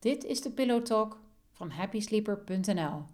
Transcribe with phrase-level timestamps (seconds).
[0.00, 1.20] Dit is de Pillow Talk
[1.52, 3.04] van happysleeper.nl.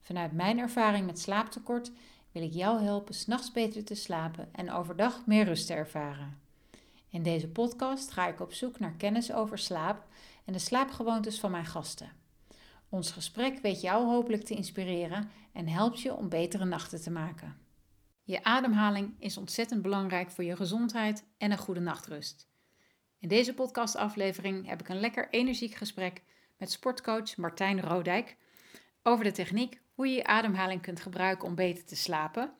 [0.00, 1.92] Vanuit mijn ervaring met slaaptekort
[2.32, 6.40] wil ik jou helpen s'nachts beter te slapen en overdag meer rust te ervaren.
[7.08, 10.06] In deze podcast ga ik op zoek naar kennis over slaap
[10.44, 12.12] en de slaapgewoontes van mijn gasten.
[12.88, 17.56] Ons gesprek weet jou hopelijk te inspireren en helpt je om betere nachten te maken.
[18.22, 22.48] Je ademhaling is ontzettend belangrijk voor je gezondheid en een goede nachtrust.
[23.20, 26.22] In deze podcastaflevering heb ik een lekker energiek gesprek
[26.56, 28.36] met sportcoach Martijn Rodijk
[29.02, 32.52] over de techniek hoe je je ademhaling kunt gebruiken om beter te slapen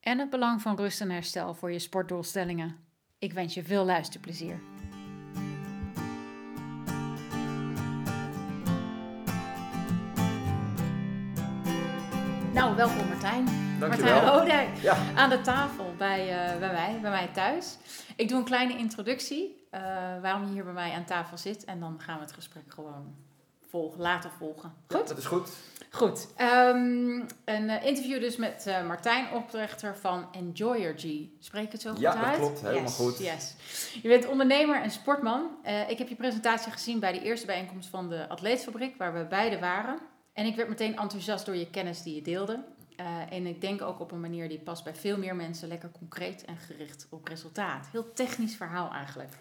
[0.00, 2.76] en het belang van rust en herstel voor je sportdoelstellingen.
[3.18, 4.73] Ik wens je veel luisterplezier.
[12.76, 13.44] Nou, welkom Martijn.
[13.80, 14.12] Dankjewel.
[14.22, 14.96] Martijn Rodijk Ja.
[15.14, 17.76] aan de tafel bij, eh, bij mij, bij mij thuis.
[18.16, 19.80] Ik doe een kleine introductie eh,
[20.22, 23.14] waarom je hier bij mij aan tafel zit en dan gaan we het gesprek gewoon
[23.70, 24.72] volgen, later volgen.
[24.88, 25.08] Ja, Goed?
[25.08, 25.50] dat is goed.
[25.90, 26.28] Goed.
[26.36, 26.76] Ehm,
[27.44, 31.04] een eh, interview dus met Martijn, oprichter van Enjoyer G.
[31.40, 32.36] Spreek ik het zo goed Ja, dat uit?
[32.38, 32.60] klopt.
[32.60, 33.18] Helemaal Yes, goed.
[33.18, 33.54] Yes.
[34.02, 35.50] Je bent ondernemer en sportman.
[35.88, 39.58] Ik heb je presentatie gezien bij de eerste bijeenkomst van de Atleetfabriek, waar we beide
[39.58, 39.98] waren.
[40.34, 42.64] En ik werd meteen enthousiast door je kennis die je deelde.
[42.96, 45.90] Eh, en ik denk ook op een manier die past bij veel meer mensen lekker
[45.90, 47.88] concreet en gericht op resultaat.
[47.92, 49.32] Heel technisch verhaal eigenlijk.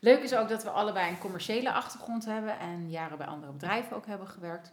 [0.00, 3.96] Leuk is ook dat we allebei een commerciële achtergrond hebben en jaren bij andere bedrijven
[3.96, 4.72] ook hebben gewerkt.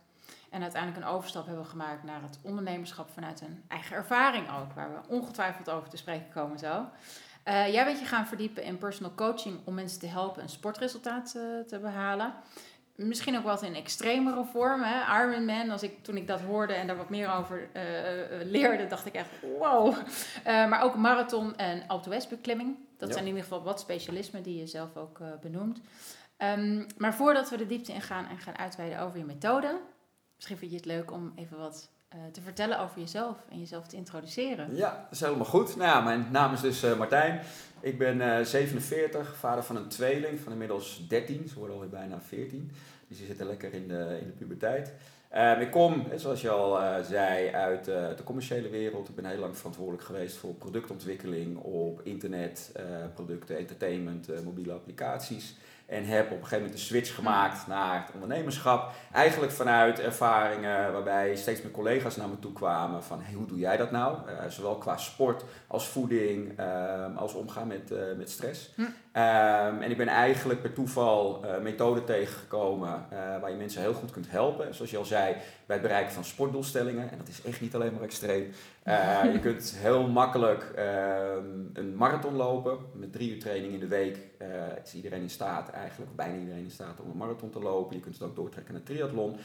[0.50, 4.90] En uiteindelijk een overstap hebben gemaakt naar het ondernemerschap vanuit een eigen ervaring ook, waar
[4.90, 6.86] we ongetwijfeld over te spreken komen zo.
[7.44, 11.36] Eh, jij bent je gaan verdiepen in personal coaching om mensen te helpen een sportresultaat
[11.36, 12.34] eh, te behalen.
[13.08, 14.82] Misschien ook wat in extremere vorm.
[14.84, 15.24] Hè?
[15.24, 18.88] Ironman, als ik, toen ik dat hoorde en daar wat meer over eh, eh, leerde,
[18.88, 19.96] dacht ik echt wow.
[20.44, 22.76] Eh, maar ook marathon en Alpe beklimming.
[22.98, 23.14] Dat Ja.
[23.16, 25.82] zijn in ieder geval wat specialismen die je zelf ook eh, benoemt.
[26.38, 29.80] Ehm, maar voordat we de diepte ingaan en gaan uitweiden over je methode,
[30.36, 33.88] misschien vind je het leuk om even wat eh, te vertellen over jezelf en jezelf
[33.88, 34.76] te introduceren.
[34.76, 35.76] Ja, dat is helemaal goed.
[35.76, 37.42] Nou ja, mijn naam is dus eh, Martijn.
[37.80, 41.48] Ik ben eh 47, vader van een tweeling van inmiddels 13.
[41.48, 42.72] Ze worden alweer bijna 14.
[43.12, 44.94] Dus die zitten lekker in de, in de puberteit.
[45.32, 49.10] Eh, ik kom, eh, zoals je al eh, zei, uit eh, de commerciële wereld.
[49.10, 52.72] Ik ben heel lang verantwoordelijk geweest voor productontwikkeling op internet,
[53.14, 55.56] producten, entertainment, mobiele applicaties.
[55.86, 58.92] En heb op een gegeven moment de switch gemaakt naar het ondernemerschap.
[59.14, 63.60] Eigenlijk vanuit ervaringen waarbij steeds meer collega's naar me toe kwamen van hey, hoe doe
[63.60, 64.18] jij dat nou?
[64.50, 68.72] Zowel qua sport als voeding, ehm, als omgaan met, met stress.
[68.76, 68.82] Hm.
[69.12, 73.94] Ehm, en ik ben eigenlijk per toeval eh methoden tegengekomen eh, waar je mensen heel
[73.94, 74.76] goed kunt helpen.
[74.76, 75.36] Zoals je al zei,
[75.66, 77.12] bij het bereiken van sportdoelstellingen.
[77.12, 78.52] En dat is echt niet alleen maar extreem.
[78.84, 82.78] Eh, je kunt heel makkelijk ehm, een marathon lopen.
[82.94, 84.18] Met drie uur training in de week
[84.84, 87.96] is iedereen in staat, eigenlijk bijna iedereen in staat om een marathon te lopen.
[87.96, 89.36] Je kunt het ook doortrekken naar triathlon.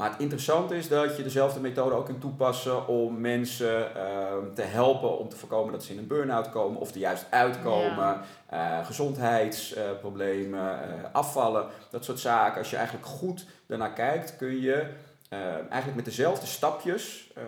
[0.00, 4.62] Maar het interessante is dat je dezelfde methode ook kunt toepassen om mensen ehm, te
[4.62, 8.20] helpen om te voorkomen dat ze in een burn-out komen of er juist uitkomen.
[8.50, 8.78] Ja.
[8.80, 12.58] Eh, gezondheidsproblemen, eh, afvallen, dat soort zaken.
[12.58, 14.86] Als je eigenlijk goed daarnaar kijkt, kun je
[15.28, 17.42] eh, eigenlijk met dezelfde stapjes eh,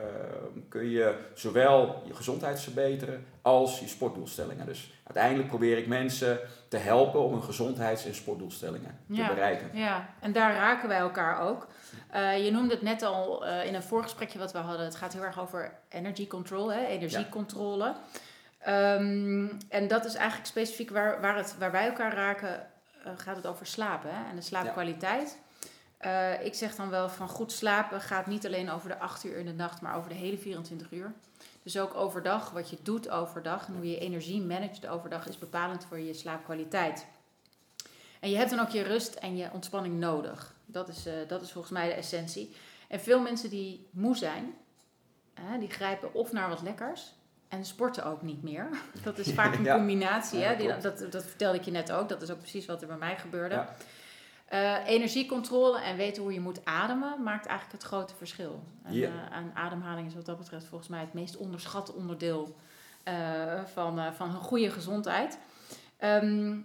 [0.69, 4.67] kun je zowel je gezondheid verbeteren als je sportdoelstellingen.
[4.67, 6.39] Dus uiteindelijk probeer ik mensen
[6.69, 9.27] te helpen om hun gezondheids- en sportdoelstellingen Ja.
[9.29, 9.71] te bereiken.
[9.73, 11.67] Ja, en daar raken wij elkaar ook.
[12.12, 14.84] Eh, je noemde het net al eh, in een voorgesprekje wat we hadden.
[14.84, 16.87] Het gaat heel erg over energy control, hè?
[16.87, 17.95] energiecontrole.
[18.59, 22.67] Ehm, en dat is eigenlijk specifiek waar, waar, het, waar wij elkaar raken,
[23.05, 24.31] eh, gaat het over slapen hè?
[24.31, 25.39] en de slaapkwaliteit.
[26.43, 29.47] Ik zeg dan wel van goed slapen gaat niet alleen over de 8 uur in
[29.47, 31.12] de nacht, maar over de hele 24 uur.
[31.62, 35.84] Dus ook overdag, wat je doet overdag en hoe je energie managt overdag is bepalend
[35.84, 37.06] voor je slaapkwaliteit.
[38.21, 40.55] En je hebt dan ook je rust en je ontspanning nodig.
[40.72, 42.56] Dat is, eh, dat is volgens mij de essentie.
[42.88, 44.55] En veel mensen die moe zijn,
[45.34, 47.12] hè, die grijpen of naar wat lekkers
[47.49, 48.69] en sporten ook niet meer.
[49.05, 49.75] Dat is vaak een Ja.
[49.77, 50.38] combinatie.
[50.38, 50.56] Ja, hè?
[50.56, 52.09] Die, dat, dat vertelde ik je net ook.
[52.09, 53.55] Dat is ook precies wat er bij mij gebeurde.
[53.55, 53.75] Ja.
[54.47, 58.63] Eh, energiecontrole en weten hoe je moet ademen maakt eigenlijk het grote verschil.
[58.83, 62.57] En, eh, en ademhaling is wat dat betreft volgens mij het meest onderschatte onderdeel
[63.72, 65.39] van, van een goede gezondheid.
[65.97, 66.57] Ehm,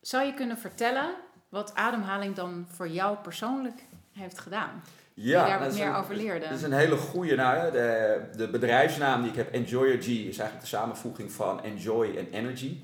[0.00, 1.14] zou je kunnen vertellen
[1.48, 3.82] wat ademhaling dan voor jou persoonlijk
[4.12, 4.82] heeft gedaan?
[5.14, 6.48] Ja, die daar wat meer een- over leerde.
[6.48, 7.34] Dat is een hele goede.
[7.36, 12.16] Nou, de, de bedrijfsnaam die ik heb, Enjoyer G, is eigenlijk de samenvoeging van enjoy
[12.16, 12.76] en energy.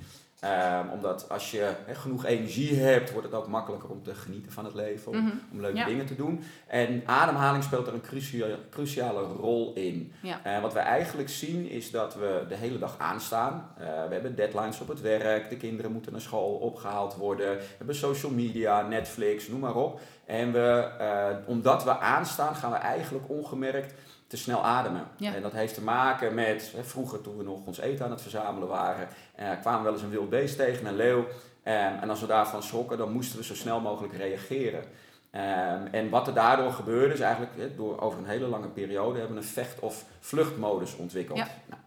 [0.43, 4.65] Ehm, omdat als je genoeg energie hebt, wordt het ook makkelijker om te genieten van
[4.65, 5.33] het leven, om, Mhm.
[5.53, 5.85] om leuke Ja.
[5.85, 6.41] dingen te doen.
[6.67, 10.12] En ademhaling speelt er een crucia- cruciale rol in.
[10.23, 10.41] Ja.
[10.44, 13.69] Eh, wat we eigenlijk zien is dat we de hele dag aanstaan.
[13.79, 17.56] Eh, we hebben deadlines op het werk, de kinderen moeten naar school opgehaald worden.
[17.56, 20.00] We hebben social media, Netflix, noem maar op.
[20.27, 23.95] En we, eh, omdat we aanstaan, gaan we eigenlijk ongemerkt
[24.32, 25.05] te snel ademen.
[25.17, 25.34] Ja.
[25.34, 28.20] En dat heeft te maken met, hè, vroeger toen we nog ons eten aan het
[28.23, 31.25] verzamelen waren, eh, kwamen we wel eens een wild beest tegen, een leeuw.
[31.62, 34.84] Ehm, en als we daarvan schrokken, dan moesten we zo snel mogelijk reageren.
[35.31, 39.19] Ehm, en wat er daardoor gebeurde, is eigenlijk hè, door over een hele lange periode
[39.19, 41.38] hebben we een vecht- of vluchtmodus ontwikkeld.
[41.38, 41.46] Ja.
[41.67, 41.81] Nou,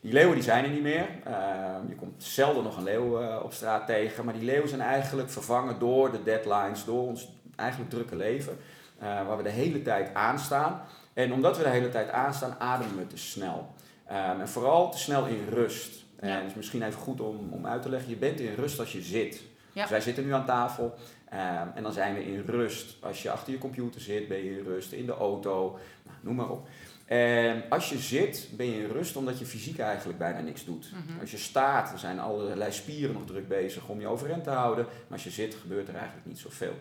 [0.00, 1.06] die leeuwen die zijn er niet meer.
[1.24, 4.24] Ehm, je komt zelden nog een leeuw eh, op straat tegen.
[4.24, 8.58] Maar die leeuwen zijn eigenlijk vervangen door de deadlines, door ons eigenlijk drukke leven.
[8.98, 10.82] eh, waar we de hele tijd aanstaan.
[11.12, 13.74] En omdat we de hele tijd aanstaan, ademen we te snel.
[14.06, 16.04] Ehm, en vooral te snel in rust.
[16.16, 16.40] En Ja.
[16.40, 18.10] is misschien even goed om, om uit te leggen.
[18.10, 19.42] Je bent in rust als je zit.
[19.72, 19.80] Ja.
[19.82, 20.94] Dus wij zitten nu aan tafel.
[21.28, 22.96] ehm, en dan zijn we in rust.
[23.00, 24.92] Als je achter je computer zit, ben je in rust.
[24.92, 26.68] In de auto, nou, noem maar op.
[27.06, 30.92] En als je zit, ben je in rust omdat je fysiek eigenlijk bijna niks doet.
[30.92, 31.20] Mhm.
[31.20, 34.84] Als je staat, dan zijn allerlei spieren nog druk bezig om je overeind te houden.
[34.84, 36.74] Maar als je zit, gebeurt er eigenlijk niet zoveel.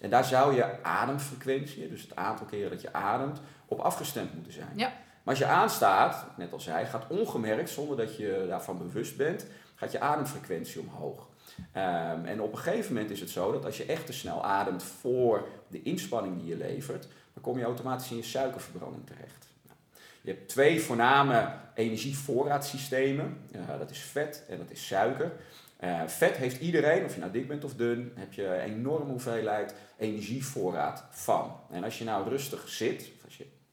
[0.00, 4.52] En daar zou je ademfrequentie, dus het aantal keren dat je ademt, op afgestemd moeten
[4.52, 4.72] zijn.
[4.74, 4.92] Ja.
[5.22, 9.46] Maar als je aanstaat, net al zei, gaat ongemerkt, zonder dat je daarvan bewust bent,
[9.74, 11.26] gaat je ademfrequentie omhoog.
[11.72, 14.44] Ehm, en op een gegeven moment is het zo dat als je echt te snel
[14.44, 19.46] ademt voor de inspanning die je levert, dan kom je automatisch in je suikerverbranding terecht.
[19.66, 19.76] Nou,
[20.20, 23.38] je hebt twee voorname energievoorraadsystemen.
[23.50, 25.32] Ja, dat is vet en dat is suiker.
[25.76, 29.10] Eh, vet heeft iedereen, of je nou dik bent of dun, heb je een enorme
[29.10, 31.56] hoeveelheid energievoorraad van.
[31.70, 33.10] En als je nou rustig zit,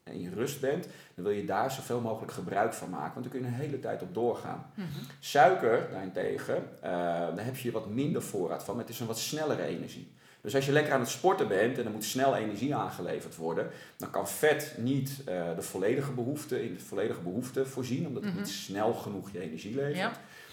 [0.06, 3.24] als je in rust bent, dan wil je daar zoveel mogelijk gebruik van maken, want
[3.26, 4.72] dan kun je een hele tijd op doorgaan.
[4.74, 4.88] Mhm.
[5.20, 6.92] Suiker daarentegen, eh
[7.36, 10.14] daar heb je wat minder voorraad van, maar het is een wat snellere energie.
[10.42, 13.70] Dus als je lekker aan het sporten bent en er moet snel energie aangeleverd worden,
[13.98, 18.32] dan kan vet niet eh, de volledige behoefte, in de volledige behoefte voorzien, omdat het
[18.32, 18.42] Mhm.
[18.42, 19.96] niet snel genoeg je energie levert.
[19.96, 20.12] Ja.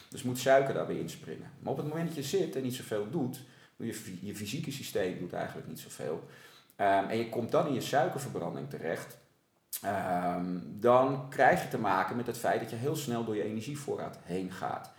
[0.09, 1.51] Dus moet suiker daar weer inspringen.
[1.59, 3.41] Maar op het moment dat je zit en niet zoveel doet,
[3.77, 6.25] doe je, je fysieke systeem doet eigenlijk niet zoveel.
[6.77, 9.17] Ehm, en je komt dan in je suikerverbranding terecht.
[9.81, 13.43] Ehm, dan krijg je te maken met het feit dat je heel snel door je
[13.43, 14.91] energievoorraad heen gaat.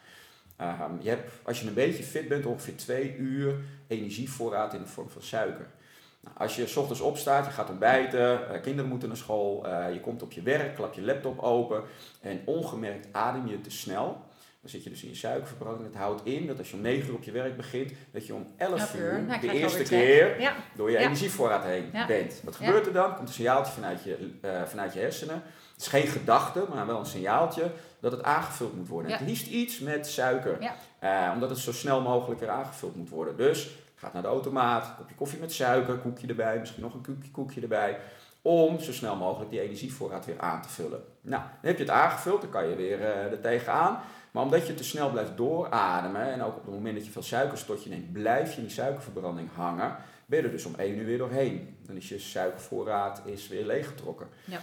[0.56, 3.56] Ehm, je hebt, als je een beetje fit bent, ongeveer twee uur
[3.88, 5.68] energievoorraad in de vorm van suiker.
[6.20, 9.94] Nou, als je s ochtends opstaat, je gaat ontbijten, eh, kinderen moeten naar school, eh,
[9.94, 11.84] je komt op je werk, klap je laptop open
[12.22, 14.26] en ongemerkt adem je te snel.
[14.64, 15.86] Dan zit je dus in je suikerverbranding.
[15.88, 18.34] Het houdt in dat als je om 9 uur op je werk begint, dat je
[18.34, 19.22] om 11 Elf uur.
[19.28, 20.54] Nou, de eerste keer Ja.
[20.76, 21.04] door je Ja.
[21.04, 22.06] energievoorraad heen Ja.
[22.06, 22.42] bent.
[22.44, 23.16] Wat gebeurt er dan?
[23.16, 25.36] Komt een signaaltje vanuit je, eh, vanuit je hersenen.
[25.74, 29.12] Het is geen gedachte, maar wel een signaaltje dat het aangevuld moet worden.
[29.12, 30.58] Het liefst iets met suiker.
[31.00, 33.38] Eh, omdat het zo snel mogelijk er aangevuld moet worden.
[33.38, 37.32] Dus gaat naar de automaat, kopje koffie met suiker, koekje erbij, misschien nog een koekje,
[37.32, 37.98] koekje erbij.
[38.42, 41.04] Om zo snel mogelijk die energievoorraad weer aan te vullen.
[41.22, 44.00] Nou, dan heb je het aangevuld, dan kan je weer eh er tegenaan.
[44.34, 47.24] Maar omdat je te snel blijft doorademen en ook op het moment dat je veel
[47.24, 49.96] suikers tot je neemt, blijf je in die suikerverbranding hangen,
[50.26, 51.78] ben je er dus om één uur weer doorheen.
[51.86, 54.28] Dan is je suikervoorraad is weer leeggetrokken.
[54.46, 54.60] Ja.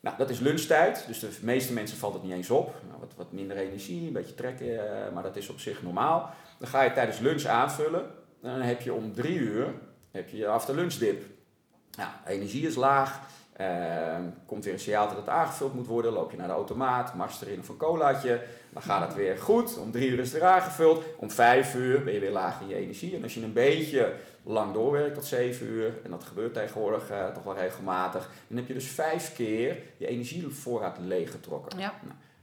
[0.00, 2.74] Nou, dat is lunchtijd, dus de meeste mensen valt het niet eens op.
[2.88, 6.34] Nou, wat, wat minder energie, een beetje trekken, eh, maar dat is op zich normaal.
[6.58, 8.00] Dan ga je tijdens lunch aanvullen.
[8.42, 9.74] En dan heb je om drie uur
[10.10, 11.22] heb je je after lunch dip.
[11.96, 13.20] Nou, energie is laag.
[13.60, 16.12] Ehm, komt weer een signaal dat het aangevuld moet worden.
[16.12, 18.40] Loop je naar de automaat, mars erin of een colaatje.
[18.70, 19.78] Dan gaat het weer goed.
[19.78, 21.04] Om drie uur is het weer aangevuld.
[21.16, 23.16] Om vijf uur ben je weer laag in je energie.
[23.16, 24.12] En als je een beetje
[24.42, 28.66] lang doorwerkt tot zeven uur, en dat gebeurt tegenwoordig eh, toch wel regelmatig, dan heb
[28.66, 31.78] je dus vijf keer je energievoorraad leeggetrokken.
[31.78, 31.94] Ja.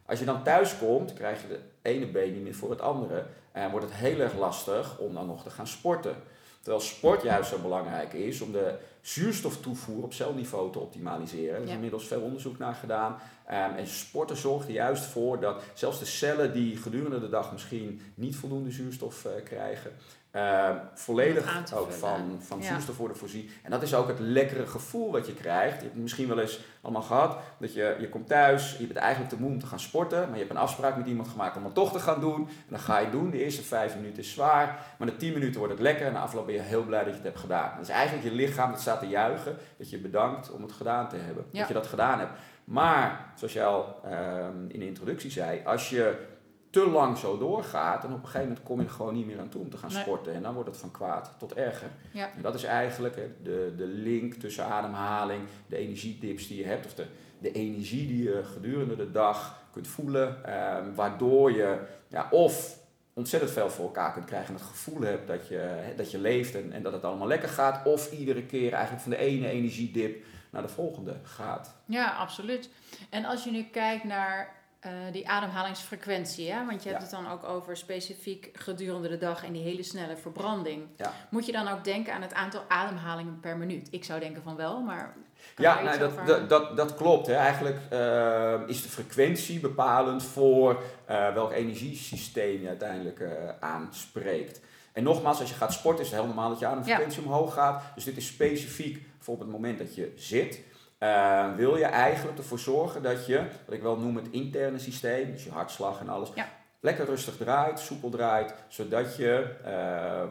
[0.05, 3.25] Als je dan thuis komt, krijg je de ene been niet meer voor het andere.
[3.51, 6.15] En wordt het heel erg lastig om dan nog te gaan sporten.
[6.61, 8.75] Terwijl sport juist zo belangrijk is om de
[9.07, 11.55] zuurstoftoevoer op celniveau te optimaliseren.
[11.55, 11.73] Er is Ja.
[11.75, 13.15] inmiddels veel onderzoek naar gedaan.
[13.47, 17.51] Ehm, en sporten zorgt er juist voor dat zelfs de cellen die gedurende de dag
[17.51, 19.91] misschien niet voldoende zuurstof eh, krijgen,
[20.31, 22.65] ehm, volledig ook van, van Ja.
[22.67, 23.49] zuurstof worden voorzien.
[23.63, 25.75] En dat is ook het lekkere gevoel wat je krijgt.
[25.75, 27.37] Je hebt het misschien wel eens allemaal gehad.
[27.59, 30.19] Dat je, je komt thuis, je bent eigenlijk te moe om te gaan sporten.
[30.19, 32.47] Maar je hebt een afspraak met iemand gemaakt om het toch te gaan doen.
[32.47, 33.29] En dan ga je doen.
[33.29, 34.85] De eerste vijf minuten is zwaar.
[34.97, 36.05] Maar na tien minuten wordt het lekker.
[36.05, 37.71] En na afloop ben je heel blij dat je het hebt gedaan.
[37.75, 39.57] Dat is eigenlijk je lichaam dat staat te juichen.
[39.77, 41.45] Dat je bedankt om het gedaan te hebben.
[41.51, 41.59] Ja.
[41.59, 42.31] Dat je dat gedaan hebt.
[42.67, 45.61] Maar, zoals jij al ehm, in de introductie zei.
[45.65, 46.25] Als je
[46.69, 48.03] te lang zo doorgaat.
[48.03, 49.77] En op een gegeven moment kom je er gewoon niet meer aan toe om te
[49.77, 50.01] gaan Nee.
[50.01, 50.33] sporten.
[50.33, 51.89] En dan wordt het van kwaad tot erger.
[52.11, 52.29] Ja.
[52.35, 56.93] En dat is eigenlijk de, de link tussen ademhaling, de energiedips die je hebt, of
[56.93, 57.05] de,
[57.39, 62.77] de energie die je gedurende de dag kunt voelen, ehm, waardoor je ja, of
[63.13, 64.47] ontzettend veel voor elkaar kunt krijgen.
[64.47, 67.49] En het gevoel hebt dat je, dat je leeft en, en dat het allemaal lekker
[67.49, 67.85] gaat.
[67.85, 71.73] Of iedere keer eigenlijk van de ene energiedip naar de volgende gaat.
[71.85, 72.69] Ja, absoluut.
[73.09, 76.65] En als je nu kijkt naar eh, die ademhalingsfrequentie, hè?
[76.65, 77.07] want je hebt Ja.
[77.17, 80.83] het dan ook over specifiek gedurende de dag en die hele snelle verbranding.
[80.97, 81.11] Ja.
[81.29, 83.87] Moet je dan ook denken aan het aantal ademhalingen per minuut?
[83.91, 85.13] Ik zou denken van wel, maar.
[85.57, 87.27] Ja, nou, dat, over- dat, dat, dat klopt.
[87.27, 87.33] Hè.
[87.33, 93.23] Eigenlijk eh, is de frequentie bepalend voor eh, welk energiesysteem je uiteindelijk
[93.59, 94.59] aanspreekt.
[94.93, 97.83] En nogmaals, als je gaat sporten is het heel normaal dat je ademfrequentie omhoog gaat.
[97.95, 100.61] Dus dit is specifiek voor op het moment dat je zit.
[100.97, 105.31] Eh, wil je eigenlijk ervoor zorgen dat je, wat ik wel noem het interne systeem,
[105.31, 106.49] dus je hartslag en alles, Ja.
[106.79, 110.23] lekker rustig draait, soepel draait, zodat je eh,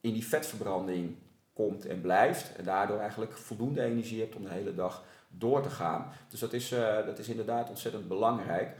[0.00, 1.16] in die vetverbranding
[1.54, 2.56] komt en blijft.
[2.56, 6.12] En daardoor eigenlijk voldoende energie hebt om de hele dag door te gaan.
[6.28, 8.76] Dus dat is, eh, dat is inderdaad ontzettend belangrijk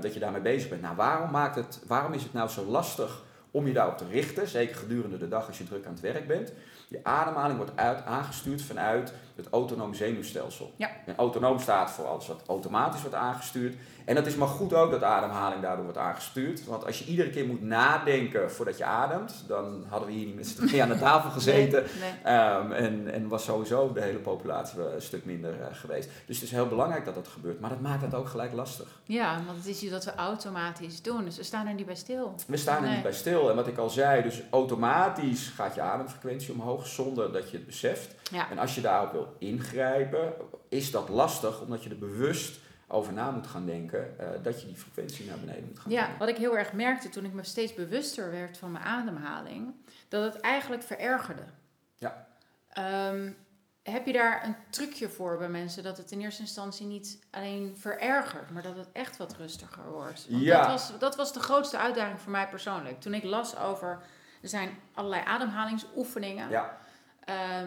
[0.00, 0.82] dat je daarmee bezig bent.
[0.82, 4.48] Nou, waarom, maakt het, waarom is het nou zo lastig om je daarop te richten?
[4.48, 6.52] Zeker gedurende de dag als je druk aan het werk bent.
[6.88, 10.72] Je ademhaling wordt uit, aangestuurd vanuit het autonoom zenuwstelsel.
[10.76, 10.90] Ja.
[11.06, 13.74] En autonoom staat voor alles wat automatisch wordt aangestuurd.
[14.04, 16.64] En dat is maar goed ook dat ademhaling daardoor wordt aangestuurd.
[16.64, 20.34] Want als je iedere keer moet nadenken voordat je ademt, dan hadden we hier niet
[20.36, 21.82] met z'n tweeën aan de tafel gezeten.
[22.00, 22.34] Nee, nee.
[22.34, 26.08] Ehm, en, en was sowieso de hele populatie een stuk minder eh, geweest.
[26.26, 27.60] Dus het is heel belangrijk dat dat gebeurt.
[27.60, 28.86] Maar dat maakt het ook gelijk lastig.
[29.04, 31.94] Ja, want het is iets dat we automatisch doen, dus we staan er niet bij
[31.94, 32.34] stil.
[32.46, 32.92] We staan er Nee.
[32.92, 33.50] niet bij stil.
[33.50, 37.66] En wat ik al zei, dus automatisch gaat je ademfrequentie omhoog zonder dat je het
[37.66, 38.14] beseft.
[38.32, 40.32] Ja, En als je daarop wil ingrijpen,
[40.68, 44.66] is dat lastig omdat je er bewust over na moet gaan denken eh, dat je
[44.66, 46.18] die frequentie naar beneden moet gaan ja, brengen.
[46.18, 49.74] wat ik heel erg merkte toen ik me steeds bewuster werd van mijn ademhaling,
[50.08, 51.42] dat het eigenlijk verergerde.
[51.96, 52.26] Ja.
[52.68, 53.30] Ehm,
[53.82, 57.76] heb je daar een trucje voor bij mensen dat het in eerste instantie niet alleen
[57.76, 60.26] verergert, maar dat het echt wat rustiger wordt?
[60.30, 60.58] Want Ja.
[60.60, 63.00] dat, was, dat was de grootste uitdaging voor mij persoonlijk.
[63.00, 64.02] Toen ik las over,
[64.42, 66.78] er zijn allerlei ademhalingsoefeningen, Ja,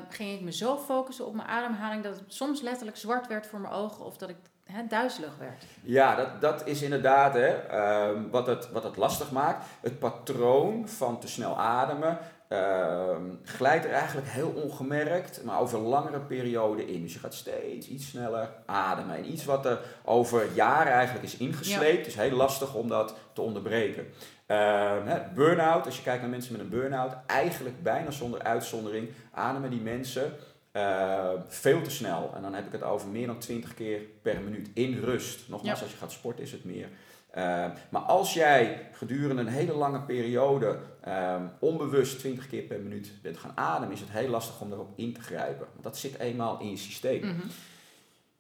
[0.09, 3.59] ging ik me zo focussen op mijn ademhaling dat het soms letterlijk zwart werd voor
[3.59, 5.63] mijn ogen of dat ik hè, duizelig werd.
[5.83, 9.65] ja dat, dat is inderdaad hè, ehm, wat, het, wat het lastig maakt.
[9.81, 12.17] Het patroon van te snel ademen
[12.47, 17.01] ehm, glijdt er eigenlijk heel ongemerkt, maar over langere perioden in.
[17.01, 19.15] Dus je gaat steeds iets sneller ademen.
[19.15, 23.41] En iets wat er over jaren eigenlijk is ingesleept, is heel lastig om dat te
[23.41, 24.07] onderbreken.
[24.53, 29.09] Ehm, hè, burn-out, als je kijkt naar mensen met een burn-out, eigenlijk bijna zonder uitzondering
[29.31, 30.33] ademen die mensen
[30.71, 32.31] eh, veel te snel.
[32.35, 35.49] En dan heb ik het over meer dan 20 keer per minuut in rust.
[35.49, 35.83] Nogmaals, Ja.
[35.83, 36.87] als je gaat sporten is het meer.
[37.29, 40.77] Eh, maar als jij gedurende een hele lange periode
[41.59, 45.13] onbewust 20 keer per minuut bent gaan ademen, is het heel lastig om daarop in
[45.13, 45.67] te grijpen.
[45.71, 47.25] Want dat zit eenmaal in je systeem.
[47.25, 47.47] Mhm.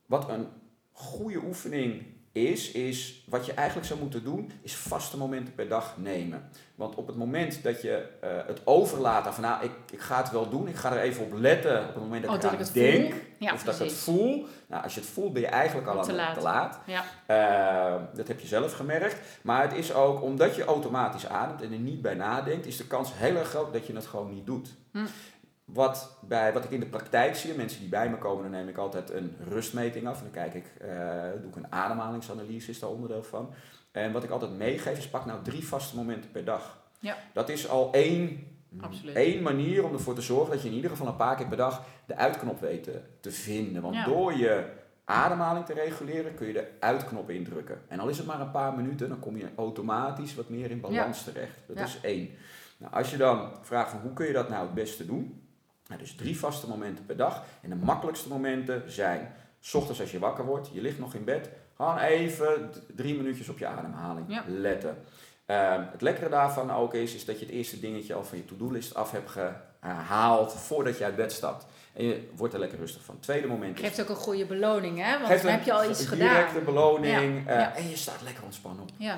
[0.05, 0.47] Wat een
[0.91, 2.03] goede oefening
[2.33, 6.49] is, is wat je eigenlijk zou moeten doen, is vaste momenten per dag nemen.
[6.75, 10.17] Want op het moment dat je eh, het overlaat aan van nou, ik, ik ga
[10.17, 12.41] het wel doen, ik ga er even op letten op het moment dat Oh, ik
[12.41, 13.13] dat ik het denk.
[13.37, 14.45] Ja, of dat ik het voel.
[14.67, 16.33] Nou, als je het voelt ben je eigenlijk al Te aan laat.
[16.33, 16.79] te laat.
[16.85, 17.03] Ja.
[17.25, 19.15] Eh, dat heb je zelf gemerkt.
[19.41, 22.87] Maar het is ook omdat je automatisch ademt en er niet bij nadenkt, is de
[22.87, 24.69] kans heel erg groot dat je het gewoon niet doet.
[24.91, 25.05] Hm.
[25.73, 28.67] Wat, bij, wat ik in de praktijk zie, mensen die bij me komen, dan neem
[28.67, 30.17] ik altijd een rustmeting af.
[30.17, 30.87] En dan kijk ik, eh,
[31.41, 33.53] doe ik een ademhalingsanalyse, is daar onderdeel van.
[33.91, 36.77] En wat ik altijd meegeef is, pak nou drie vaste momenten per dag.
[36.99, 37.15] Ja.
[37.33, 38.47] Dat is al één,
[38.81, 39.15] Absoluut.
[39.15, 41.57] één manier om ervoor te zorgen dat je in ieder geval een paar keer per
[41.57, 43.81] dag de uitknop weet te, te vinden.
[43.81, 44.05] Want Ja.
[44.05, 44.65] door je
[45.05, 47.81] ademhaling te reguleren kun je de uitknop indrukken.
[47.87, 50.81] En al is het maar een paar minuten, dan kom je automatisch wat meer in
[50.81, 51.57] balans terecht.
[51.67, 52.29] Dat is één.
[52.77, 55.42] Nou, als je dan vraagt van hoe kun je dat nou het beste doen?
[55.93, 57.43] Nou, dus drie vaste momenten per dag.
[57.61, 61.23] En de makkelijkste momenten zijn, s ochtends als je wakker wordt, je ligt nog in
[61.23, 64.43] bed, gewoon even drie minuutjes op je ademhaling Ja.
[64.47, 64.97] letten.
[65.45, 68.45] Ehm, het lekkere daarvan ook is, is dat je het eerste dingetje al van je
[68.45, 69.29] to-do-list af hebt
[69.79, 71.65] gehaald voordat je uit bed stapt.
[71.93, 73.19] En je wordt er lekker rustig van.
[73.19, 75.19] Tweede moment is Geeft ook een goede beloning, hè?
[75.19, 76.27] Want dan heb je al iets een gedaan.
[76.29, 77.45] Directe beloning.
[77.45, 77.75] Ja, eh, ja.
[77.75, 78.89] En je staat lekker ontspannen op.
[78.97, 79.17] Ja,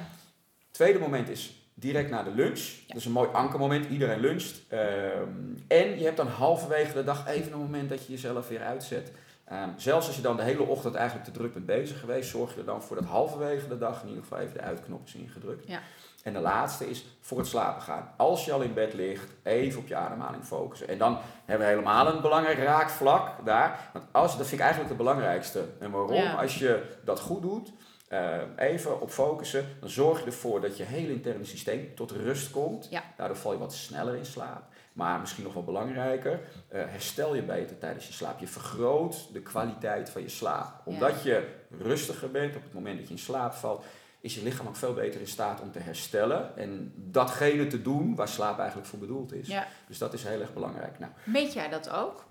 [0.72, 2.88] Tweede moment is direct na de lunch.
[2.88, 3.86] Dat is een mooi ankermoment.
[3.90, 4.62] Iedereen luncht.
[4.68, 5.30] Ehm,
[5.68, 9.12] en je hebt dan halverwege de dag even een moment dat je jezelf weer uitzet.
[9.46, 12.54] Ehm, zelfs als je dan de hele ochtend eigenlijk te druk bent bezig geweest, zorg
[12.54, 15.16] je er dan voor dat halverwege de dag in ieder geval even de uitknop is
[15.16, 15.68] ingedrukt.
[15.68, 15.80] Ja.
[16.24, 18.14] En de laatste is voor het slapen gaan.
[18.18, 20.88] Als je al in bed ligt, even op je ademhaling focussen.
[20.88, 23.90] En dan hebben we helemaal een belangrijk raakvlak daar.
[23.94, 25.64] Want als, dat vind ik eigenlijk het belangrijkste.
[25.80, 26.14] En waarom?
[26.14, 26.34] Ja.
[26.34, 27.72] Als je dat goed doet,
[28.16, 32.52] eh, even op focussen, dan zorg je ervoor dat je hele interne systeem tot rust
[32.52, 32.88] komt.
[32.90, 33.04] Ja.
[33.18, 34.64] Daardoor val je wat sneller in slaap.
[34.94, 38.40] Maar misschien nog wel belangrijker, eh, herstel je beter tijdens je slaap.
[38.40, 40.82] Je vergroot de kwaliteit van je slaap.
[40.84, 41.48] Omdat je
[41.80, 43.84] rustiger bent op het moment dat je in slaap valt,
[44.20, 46.58] is je lichaam ook veel beter in staat om te herstellen.
[46.58, 49.48] En datgene te doen waar slaap eigenlijk voor bedoeld is.
[49.48, 49.68] Ja.
[49.88, 51.00] Dus dat is heel erg belangrijk.
[51.00, 52.26] Nou, Meet jij dat ook?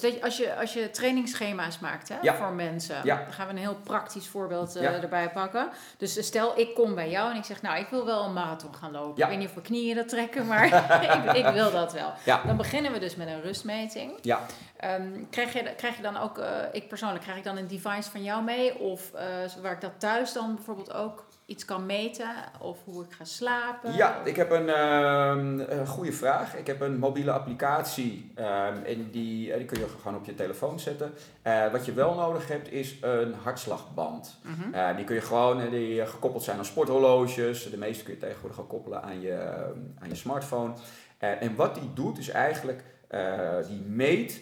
[0.00, 2.34] Dus dat je, als, je, als je trainingsschema's maakt hè, Ja.
[2.34, 3.16] voor mensen, Ja.
[3.24, 4.92] dan gaan we een heel praktisch voorbeeld eh, Ja.
[4.92, 5.68] erbij pakken.
[5.98, 8.74] Dus stel, ik kom bij jou en ik zeg, nou, ik wil wel een marathon
[8.74, 9.22] gaan lopen.
[9.22, 10.64] Ik weet niet of mijn knieën dat trekken, maar
[11.26, 12.12] ik, ik wil dat wel.
[12.46, 14.12] Dan beginnen we dus met een rustmeting.
[14.22, 14.40] ja,
[14.76, 18.10] Ehm, krijg, je, krijg je dan ook, eh, ik persoonlijk, krijg ik dan een device
[18.10, 18.78] van jou mee?
[18.78, 19.24] Of eh,
[19.62, 22.30] waar ik dat thuis dan bijvoorbeeld ook iets kan meten?
[22.60, 23.92] Of hoe ik ga slapen?
[23.92, 26.56] Ja, ik heb een, ehm, een goede vraag.
[26.56, 30.34] Ik heb een mobiele applicatie ehm, en die, eh, die kun je gewoon op je
[30.34, 31.14] telefoon zetten.
[31.42, 34.40] Eh, wat je wel nodig hebt is een hartslagband.
[34.42, 34.74] Mhm.
[34.74, 37.70] Eh, die kun je gewoon, die gekoppeld zijn aan sporthorloges.
[37.70, 40.72] De meeste kun je tegenwoordig ook koppelen aan je, ehm, aan je smartphone.
[41.18, 42.84] En wat die doet is eigenlijk,
[43.68, 44.40] die meet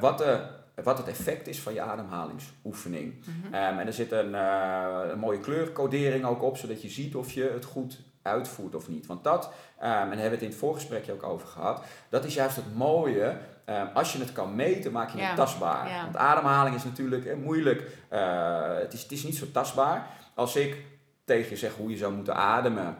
[0.00, 0.40] wat, de,
[0.84, 3.14] wat het effect is van je ademhalingsoefening.
[3.18, 3.54] Mhm.
[3.54, 7.32] Ehm, en er zit een, eh, een mooie kleurcodering ook op, zodat je ziet of
[7.32, 9.06] je het goed uitvoert of niet.
[9.06, 12.24] Want dat, ehm, en daar hebben we het in het voorgesprekje ook over gehad, dat
[12.24, 13.36] is juist het mooie.
[13.64, 15.88] Ehm, als je het kan meten, maak je Ja, het tastbaar.
[15.88, 16.02] ja.
[16.02, 17.86] Want ademhaling is natuurlijk eh, moeilijk.
[18.08, 20.06] Eh, het, is, het is niet zo tastbaar.
[20.34, 20.76] Als ik
[21.24, 22.96] tegen je zeg hoe je zou moeten ademen,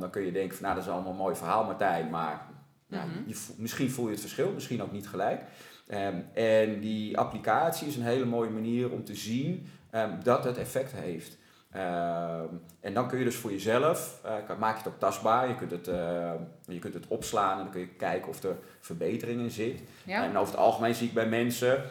[0.00, 2.46] dan kun je denken van nou dat is allemaal een mooi verhaal Martijn, maar
[2.92, 3.18] ja, Mhm.
[3.26, 5.42] je voelt- misschien voel je het verschil, misschien ook niet gelijk.
[5.86, 10.58] Ehm, en die applicatie is een hele mooie manier om te zien ehm, dat het
[10.58, 11.38] effect heeft.
[11.70, 12.46] Ehm,
[12.80, 15.54] en dan kun je dus voor jezelf, eh, kan- maak je het ook tastbaar, je
[15.54, 16.32] kunt het, eh,
[16.66, 19.80] je kunt het opslaan en dan kun je kijken of er verbetering in zit.
[20.04, 20.24] ja.
[20.24, 21.82] En over het algemeen zie ik bij mensen,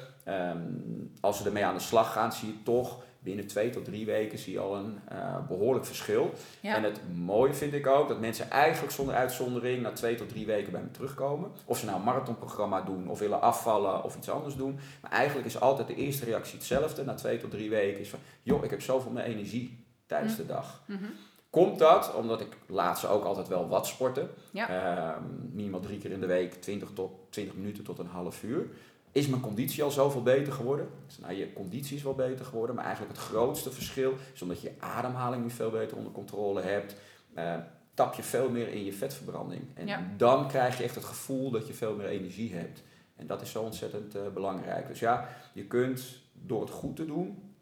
[1.21, 4.37] als ze ermee aan de slag gaan, zie je toch binnen twee tot drie weken
[4.37, 6.33] zie je al een eh, behoorlijk verschil.
[6.61, 6.75] ja.
[6.75, 10.45] En het mooie vind ik ook dat mensen eigenlijk zonder uitzondering na twee tot drie
[10.45, 11.51] weken bij me terugkomen.
[11.65, 14.79] Of ze nou een marathonprogramma doen of willen afvallen of iets anders doen.
[15.01, 17.03] Maar eigenlijk is altijd de eerste reactie hetzelfde.
[17.03, 20.45] Na twee tot drie weken is van, joh, ik heb zoveel meer energie tijdens de
[20.45, 20.83] dag.
[20.85, 21.05] Mhm.
[21.49, 24.29] Komt dat omdat ik laatst ook altijd wel wat sporten.
[24.51, 24.69] Ja.
[24.69, 28.69] Ehm, minimaal drie keer in de week, 20, tot, 20 minuten tot een half uur.
[29.11, 30.87] Is mijn conditie al zoveel beter geworden?
[31.07, 34.61] Dus, nou, je conditie is wel beter geworden, maar eigenlijk het grootste verschil is omdat
[34.61, 36.95] je je ademhaling nu veel beter onder controle hebt.
[37.33, 37.55] eh,
[37.93, 39.61] tap je veel meer in je vetverbranding.
[39.73, 40.03] En Ja.
[40.17, 42.83] dan krijg je echt het gevoel dat je veel meer energie hebt.
[43.15, 44.87] En dat is zo ontzettend eh, belangrijk.
[44.87, 47.53] Dus ja, je kunt door het goed te doen,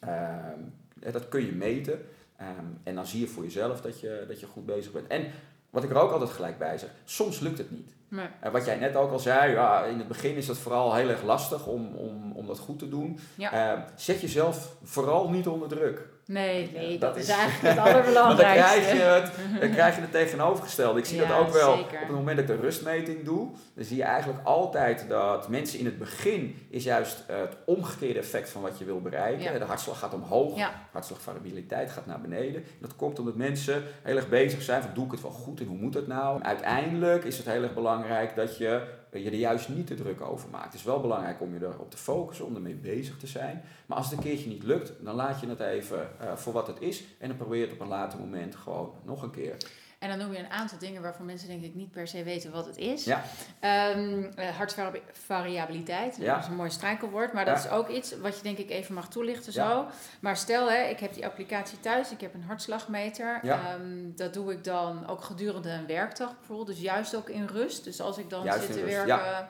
[0.00, 0.60] ehm,
[1.00, 2.04] eh, dat kun je meten.
[2.36, 2.50] Ehm,
[2.82, 5.06] en dan zie je voor jezelf dat je, dat je goed bezig bent.
[5.06, 5.24] En
[5.70, 7.94] wat ik er ook altijd gelijk bij zeg, soms lukt het niet.
[8.08, 8.26] Nee.
[8.40, 11.08] En wat jij net ook al zei, ja, in het begin is dat vooral heel
[11.08, 13.18] erg lastig om, om, om dat goed te doen.
[13.34, 13.52] Ja.
[13.52, 16.08] Ehm, zet jezelf vooral niet onder druk.
[16.26, 18.80] Nee, nee, dat, dat is is- eigenlijk het Want dan allerbelangrijkste.
[18.80, 20.98] krijg je het, dan krijg je het tegenovergestelde.
[20.98, 21.94] Ik zie Ja, dat ook wel zeker.
[22.00, 23.48] op het moment dat ik de rustmeting doe.
[23.74, 28.18] Dan zie je eigenlijk altijd dat mensen in het begin is juist eh, het omgekeerde
[28.18, 29.52] effect van wat je wil bereiken.
[29.52, 29.58] Ja.
[29.58, 30.70] De hartslag gaat omhoog, Ja.
[30.92, 32.64] hartslagvariabiliteit gaat naar beneden.
[32.80, 35.66] Dat komt omdat mensen heel erg bezig zijn van doe ik het wel goed en
[35.66, 36.42] hoe moet het nou?
[36.42, 37.94] Uiteindelijk is het heel erg belangrijk
[38.34, 40.64] dat je je er juist niet te druk over maakt.
[40.64, 43.62] Het is wel belangrijk om je erop te focussen, om ermee bezig te zijn.
[43.86, 46.66] Maar als het een keertje niet lukt, dan laat je het even eh, voor wat
[46.66, 47.04] het is.
[47.18, 49.56] En dan probeer je het op een later moment gewoon nog een keer.
[49.98, 52.50] En dan noem je een aantal dingen waarvan mensen denk ik niet per se weten
[52.52, 53.04] wat het is.
[53.04, 53.22] Ja.
[53.60, 56.34] Ehm, eh, hartvariabiliteit, Ja.
[56.34, 57.64] dat is een mooi strijkelwoord, maar dat Ja.
[57.64, 59.70] is ook iets wat je denk ik even mag toelichten Ja.
[59.70, 59.86] zo.
[60.20, 63.40] Maar stel, hè, ik heb die applicatie thuis, ik heb een hartslagmeter.
[63.42, 63.60] Ja.
[63.60, 67.84] Ehm, dat doe ik dan ook gedurende een werkdag bijvoorbeeld, dus juist ook in rust.
[67.84, 69.48] Dus als ik dan Juist zit te rust, werken,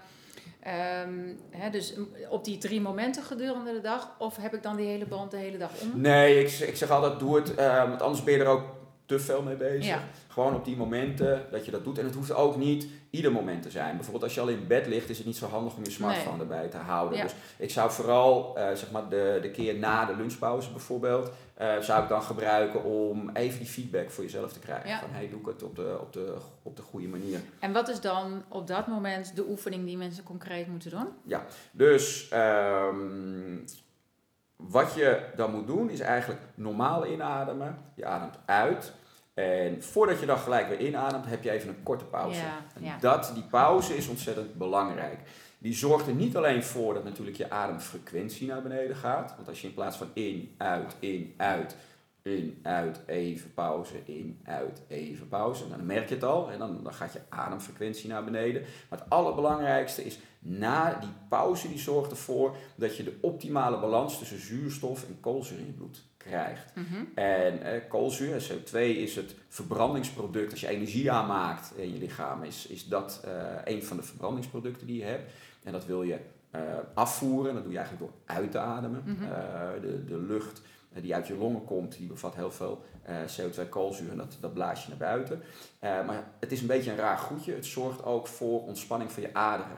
[0.61, 1.95] ehm, hè, dus
[2.29, 5.37] op die drie momenten gedurende de dag, of heb ik dan die hele band de
[5.37, 6.01] hele dag om?
[6.01, 8.65] Nee, ik, zeg- ik zeg altijd doe het, want anders ben je er ook
[9.07, 9.85] te veel mee bezig.
[9.85, 10.03] Ja.
[10.29, 11.99] Gewoon op die momenten dat je dat doet.
[11.99, 13.95] En het hoeft ook niet ieder moment te zijn.
[13.95, 16.41] Bijvoorbeeld als je al in bed ligt, is het niet zo handig om je smartphone
[16.41, 17.19] erbij te houden.
[17.19, 17.23] Ja.
[17.23, 21.79] Dus ik zou vooral, eh, zeg maar, de, de keer na de lunchpauze bijvoorbeeld, eh,
[21.81, 24.89] zou ik dan gebruiken om even die feedback voor jezelf te krijgen.
[24.89, 25.01] Ja.
[25.01, 27.41] Van, hey, doe ik het op de, op, de, op de goede manier.
[27.59, 31.09] En wat is dan op dat moment de oefening die mensen concreet moeten doen?
[31.73, 33.59] Dus ehm,
[34.57, 37.79] wat je dan moet doen is eigenlijk normaal inademen.
[37.95, 38.93] Je ademt uit.
[39.35, 42.41] En voordat je dan gelijk weer inademt, heb je even een korte pauze.
[42.41, 42.99] Ja, En.
[43.01, 45.19] Dat, die pauze is ontzettend belangrijk.
[45.59, 49.35] Die zorgt er niet alleen voor dat natuurlijk je ademfrequentie naar beneden gaat.
[49.37, 51.77] Want als je in plaats van in, uit, in, uit,
[52.23, 55.69] in, uit, even pauze, in, uit, even pauze.
[55.69, 58.63] Dan merk je het al en dan, dan gaat je ademfrequentie naar beneden.
[58.89, 64.19] Maar het allerbelangrijkste is, na die pauze die zorgt ervoor dat je de optimale balans
[64.19, 66.73] tussen zuurstof en koolzuur in je bloed krijgt.
[66.75, 67.05] Mhm.
[67.15, 70.51] En eh, koolzuur, CO2, is het verbrandingsproduct.
[70.51, 74.87] Als je energie aanmaakt in je lichaam, is, is dat eh, een van de verbrandingsproducten
[74.87, 75.33] die je hebt.
[75.63, 76.19] En dat wil je
[76.51, 76.61] eh,
[76.95, 77.55] afvoeren.
[77.55, 79.03] Dat doe je eigenlijk door uit te ademen.
[79.05, 79.25] Mhm.
[79.25, 80.63] Eh, de, de lucht
[81.01, 84.83] die uit je longen komt, die bevat heel veel CO2 koolzuur en dat, dat blaas
[84.83, 85.43] je naar buiten.
[85.81, 87.55] maar het is een beetje een raar goedje.
[87.55, 89.77] Het zorgt ook voor ontspanning van je aderen.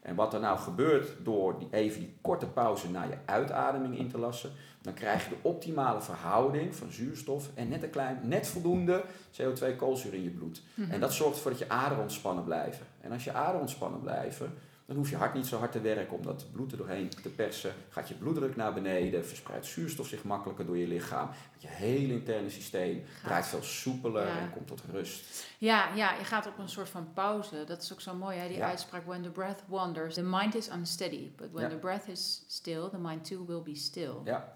[0.00, 4.08] En wat er nou gebeurt door die, even die korte pauze naar je uitademing in
[4.08, 4.50] te lassen,
[4.82, 9.04] dan krijg je de optimale verhouding van zuurstof en net een klein, net voldoende
[9.40, 10.62] CO2 koolzuur in je bloed.
[10.74, 10.90] Mhm.
[10.90, 12.86] En dat zorgt ervoor dat je aderen ontspannen blijven.
[13.00, 14.54] En als je aderen ontspannen blijven,
[14.90, 17.28] dan hoef je hart niet zo hard te werken om dat bloed er doorheen te
[17.28, 17.72] persen.
[17.88, 21.30] Gaat je bloeddruk naar beneden, verspreidt zuurstof zich makkelijker door je lichaam.
[21.58, 25.46] Je hele interne systeem draait veel soepeler en komt tot rust.
[25.58, 27.64] Ja, ja, je gaat op een soort van pauze.
[27.64, 28.48] Dat is ook zo mooi, hè?
[28.48, 29.06] die uitspraak.
[29.06, 31.30] When the breath wanders, the mind is unsteady.
[31.36, 34.14] But when the breath is still, the mind too will be still.
[34.24, 34.52] Ja.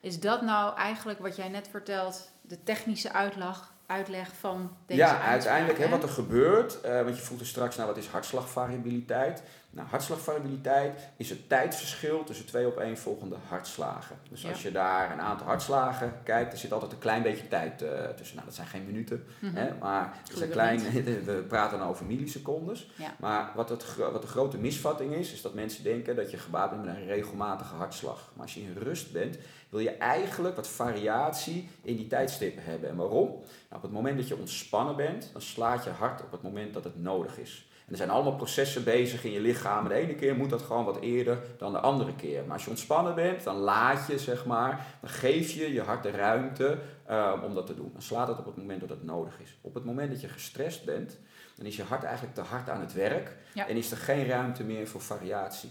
[0.00, 5.20] Is dat nou eigenlijk wat jij net vertelt, de technische uitleg, uitleg van deze Ja,
[5.20, 8.10] uiteindelijk hè, wat er gebeurt, uh, want je voelt er straks naar nou, wat is
[8.10, 9.42] hartslagvariabiliteit.
[9.76, 14.16] Nou, hartslagvariabiliteit is het tijdverschil tussen twee opeenvolgende hartslagen.
[14.30, 17.82] Dus als je daar een aantal hartslagen kijkt, er zit altijd een klein beetje tijd
[17.82, 18.34] uh, tussen.
[18.34, 19.58] Nou, dat zijn geen minuten, mm -hmm.
[19.58, 20.80] hè, maar het is klein,
[21.24, 22.90] we praten dan over millisecondes.
[22.94, 23.14] Ja.
[23.18, 26.70] Maar wat, het, wat de grote misvatting is, is dat mensen denken dat je gebaat
[26.70, 28.30] bent met een regelmatige hartslag.
[28.32, 32.88] Maar als je in rust bent, wil je eigenlijk wat variatie in die tijdstippen hebben.
[32.88, 33.28] En waarom?
[33.28, 36.74] Nou, op het moment dat je ontspannen bent, dan slaat je hart op het moment
[36.74, 37.65] dat het nodig is.
[37.86, 39.88] En er zijn allemaal processen bezig in je lichaam.
[39.88, 42.42] De ene keer moet dat gewoon wat eerder dan de andere keer.
[42.44, 46.02] Maar als je ontspannen bent, dan laat je, zeg maar, dan geef je je hart
[46.02, 46.78] de ruimte
[47.10, 47.90] uh, om dat te doen.
[47.92, 49.58] Dan slaat het op het moment dat het nodig is.
[49.60, 51.18] Op het moment dat je gestrest bent,
[51.56, 54.64] dan is je hart eigenlijk te hard aan het werk en is er geen ruimte
[54.64, 55.70] meer voor variatie.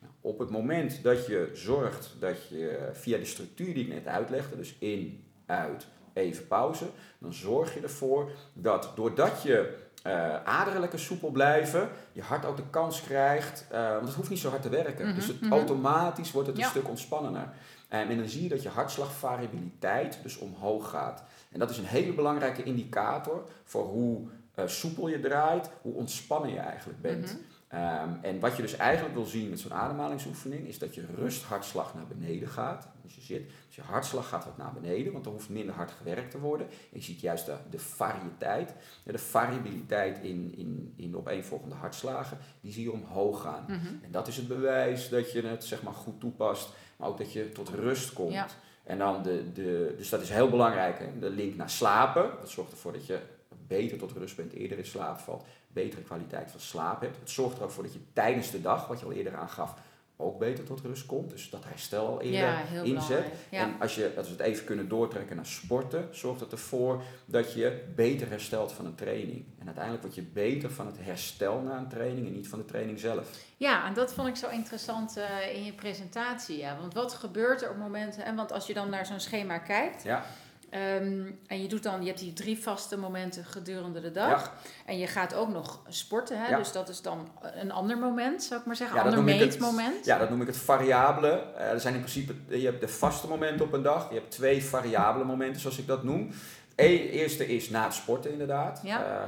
[0.00, 4.06] Nou, op het moment dat je zorgt dat je via de structuur die ik net
[4.06, 6.86] uitlegde, dus in, uit, even pauze,
[7.18, 12.56] dan zorg je ervoor dat doordat je uh, aderen lekker soepel blijven, je hart ook
[12.56, 15.06] de kans krijgt, uh, want het hoeft niet zo hard te werken.
[15.06, 15.52] Mhm, dus het, mhm.
[15.52, 17.48] automatisch wordt het een stuk ontspannender.
[17.88, 21.22] en dan zie je dat je hartslagvariabiliteit dus omhoog gaat.
[21.52, 26.50] En dat is een hele belangrijke indicator voor hoe uh, soepel je draait, hoe ontspannen
[26.50, 27.32] je eigenlijk bent.
[27.32, 27.42] Mhm.
[27.76, 31.94] Ehm, en wat je dus eigenlijk wil zien met zo'n ademhalingsoefening, is dat je rusthartslag
[31.94, 32.88] naar beneden gaat.
[33.02, 35.90] Als je zit, dus je hartslag gaat wat naar beneden, want er hoeft minder hard
[35.90, 36.66] gewerkt te worden.
[36.66, 42.38] En je ziet juist de, de variëteit, de variabiliteit in, in, in de opeenvolgende hartslagen,
[42.60, 43.64] die zie je omhoog gaan.
[43.66, 43.86] Mhm.
[44.02, 47.32] En dat is het bewijs dat je het zeg maar, goed toepast, maar ook dat
[47.32, 48.56] je tot rust komt.
[48.84, 51.18] En dan de, de, dus dat is heel belangrijk, hè?
[51.18, 52.30] de link naar slapen.
[52.40, 53.18] Dat zorgt ervoor dat je
[53.66, 55.44] beter tot rust bent, eerder in slaap valt
[55.82, 57.16] betere kwaliteit van slaap hebt.
[57.18, 59.74] Het zorgt er ook voor dat je tijdens de dag, wat je al eerder aangaf,
[60.16, 61.30] ook beter tot rust komt.
[61.30, 63.24] Dus dat herstel al eerder ja, inzet.
[63.50, 67.52] En als, je, als we het even kunnen doortrekken naar sporten, zorgt het ervoor dat
[67.52, 69.44] je beter herstelt van een training.
[69.58, 72.64] En uiteindelijk word je beter van het herstel na een training en niet van de
[72.64, 73.30] training zelf.
[73.56, 76.56] Ja, en dat vond ik zo interessant uh, in je presentatie.
[76.56, 76.76] Ja.
[76.80, 80.02] Want wat gebeurt er op momenten, en want als je dan naar zo'n schema kijkt.
[80.02, 80.24] Ja
[80.70, 84.52] Ehm, en je doet dan, je hebt die drie vaste momenten gedurende de dag.
[84.86, 86.56] En je gaat ook nog sporten, hè?
[86.56, 88.98] dus dat is dan een ander moment, zou ik maar zeggen.
[88.98, 90.04] Een ander meetmoment.
[90.04, 91.44] Ja, dat noem ik het variabele.
[91.54, 94.08] Uh, er zijn in principe, je hebt de vaste momenten op een dag.
[94.08, 96.30] Je hebt twee variabele momenten, zoals ik dat noem.
[96.74, 98.80] Het eerste is na het sporten, inderdaad.
[98.82, 99.26] Ja.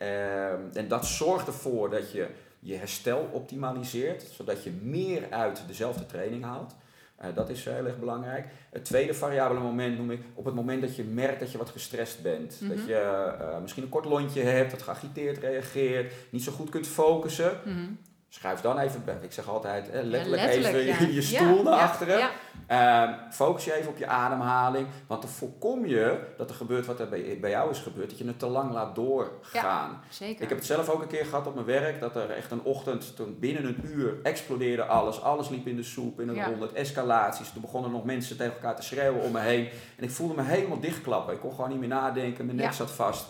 [0.00, 2.28] Uh, en dat zorgt ervoor dat je
[2.60, 6.74] je herstel optimaliseert, zodat je meer uit dezelfde training haalt.
[7.22, 8.46] Uh, dat is heel erg belangrijk.
[8.70, 11.70] Het tweede variabele moment noem ik op het moment dat je merkt dat je wat
[11.70, 12.58] gestrest bent.
[12.60, 12.88] Dat mhm.
[12.88, 17.60] je uh, misschien een kort lontje hebt, dat geagiteerd reageert, niet zo goed kunt focussen.
[17.64, 17.98] Mm
[18.32, 22.30] Schuif dan even, ik zeg altijd, letterlijk, even je, stoel naar achteren.
[22.66, 27.00] Ehm, focus je even op je ademhaling, want dan voorkom je dat er gebeurt wat
[27.00, 30.00] er bij, bij jou is gebeurd, dat je het te lang laat doorgaan.
[30.08, 30.42] zeker.
[30.42, 32.62] Ik heb het zelf ook een keer gehad op mijn werk, dat er echt een
[32.62, 35.22] ochtend, toen binnen een uur explodeerde alles.
[35.22, 36.50] Alles liep in de soep, in het ja.
[36.60, 37.52] het escalaties.
[37.52, 39.68] Toen begonnen nog mensen tegen elkaar te schreeuwen om me heen.
[39.96, 41.34] En ik voelde me helemaal dichtklappen.
[41.34, 43.26] Ik kon gewoon niet meer nadenken, mijn nek zat vast.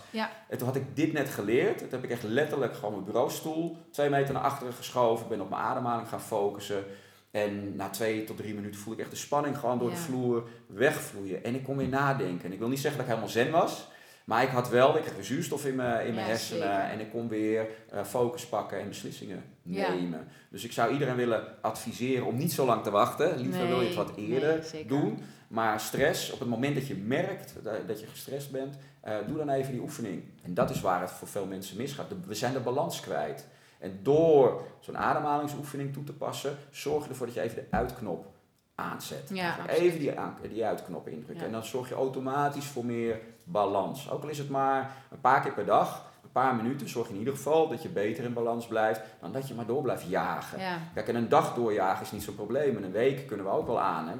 [0.48, 1.78] En toen had ik dit net geleerd.
[1.78, 5.50] Toen heb ik echt letterlijk gewoon mijn bureaustoel twee meter naar achteren geschoven, ben op
[5.50, 6.85] mijn ademhaling gaan focussen.
[7.31, 10.49] En na twee tot drie minuten voel ik echt de spanning gewoon door de vloer
[10.66, 11.45] wegvloeien.
[11.45, 12.45] En ik kon weer nadenken.
[12.45, 13.88] En ik wil niet zeggen dat ik helemaal zen was.
[14.25, 16.90] Maar ik had wel, ik kreeg zuurstof in mijn, in mijn hersenen.
[16.90, 20.29] En ik kon weer uh, focus pakken en beslissingen nemen.
[20.51, 23.40] Dus ik zou iedereen willen adviseren om niet zo lang te wachten.
[23.40, 25.23] Liever wil je het wat eerder doen.
[25.49, 29.37] Maar stress, op het moment dat je merkt dat, dat je gestrest bent, uh, doe
[29.37, 30.23] dan even die oefening.
[30.43, 32.07] En dat is waar het voor veel mensen misgaat.
[32.27, 33.47] we zijn de balans kwijt.
[33.81, 38.27] En door zo'n ademhalingsoefening toe te passen, zorg je ervoor dat je even de uitknop
[38.75, 39.31] aanzet.
[39.69, 41.47] even die, aan, die uitknop indrukken.
[41.47, 44.11] En dan zorg je automatisch voor meer balans.
[44.11, 47.12] Ook al is het maar een paar keer per dag, een paar minuten, zorg je
[47.12, 50.09] in ieder geval dat je beter in balans blijft dan dat je maar door blijft
[50.09, 50.59] jagen.
[50.95, 52.77] Kijk, en een dag doorjagen is niet zo'n probleem.
[52.77, 54.09] En een week kunnen we ook wel aan.
[54.09, 54.14] Hè.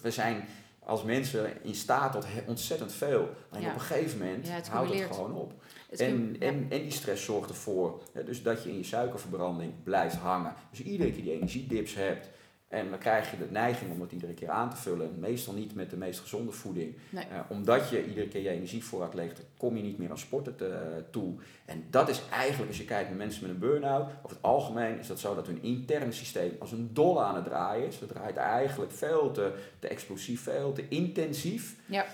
[0.00, 0.44] We, zijn
[0.84, 3.28] als mensen in staat tot ontzettend veel.
[3.50, 3.68] Alleen Ja.
[3.68, 5.52] op een gegeven moment Ja, het houdt het gewoon op.
[6.00, 6.46] En, ja.
[6.46, 10.54] en, en die stress zorgt ervoor hè, dus dat je in je suikerverbranding blijft hangen.
[10.70, 12.30] Dus iedere keer die energiedips hebt.
[12.68, 15.14] En dan krijg je de neiging om het iedere keer aan te vullen.
[15.18, 16.94] Meestal niet met de meest gezonde voeding.
[17.10, 17.24] Nee.
[17.24, 21.04] Eh, omdat je iedere keer je energievoorraad leegt, kom je niet meer aan sporten te-
[21.10, 21.34] toe.
[21.64, 24.98] En dat is eigenlijk, als je kijkt naar mensen met een burn-out, over het algemeen
[24.98, 28.00] is dat zo dat hun interne systeem als een dolle aan het draaien is.
[28.00, 31.76] Het draait eigenlijk veel te, te explosief, veel te intensief.
[31.86, 32.06] Ja.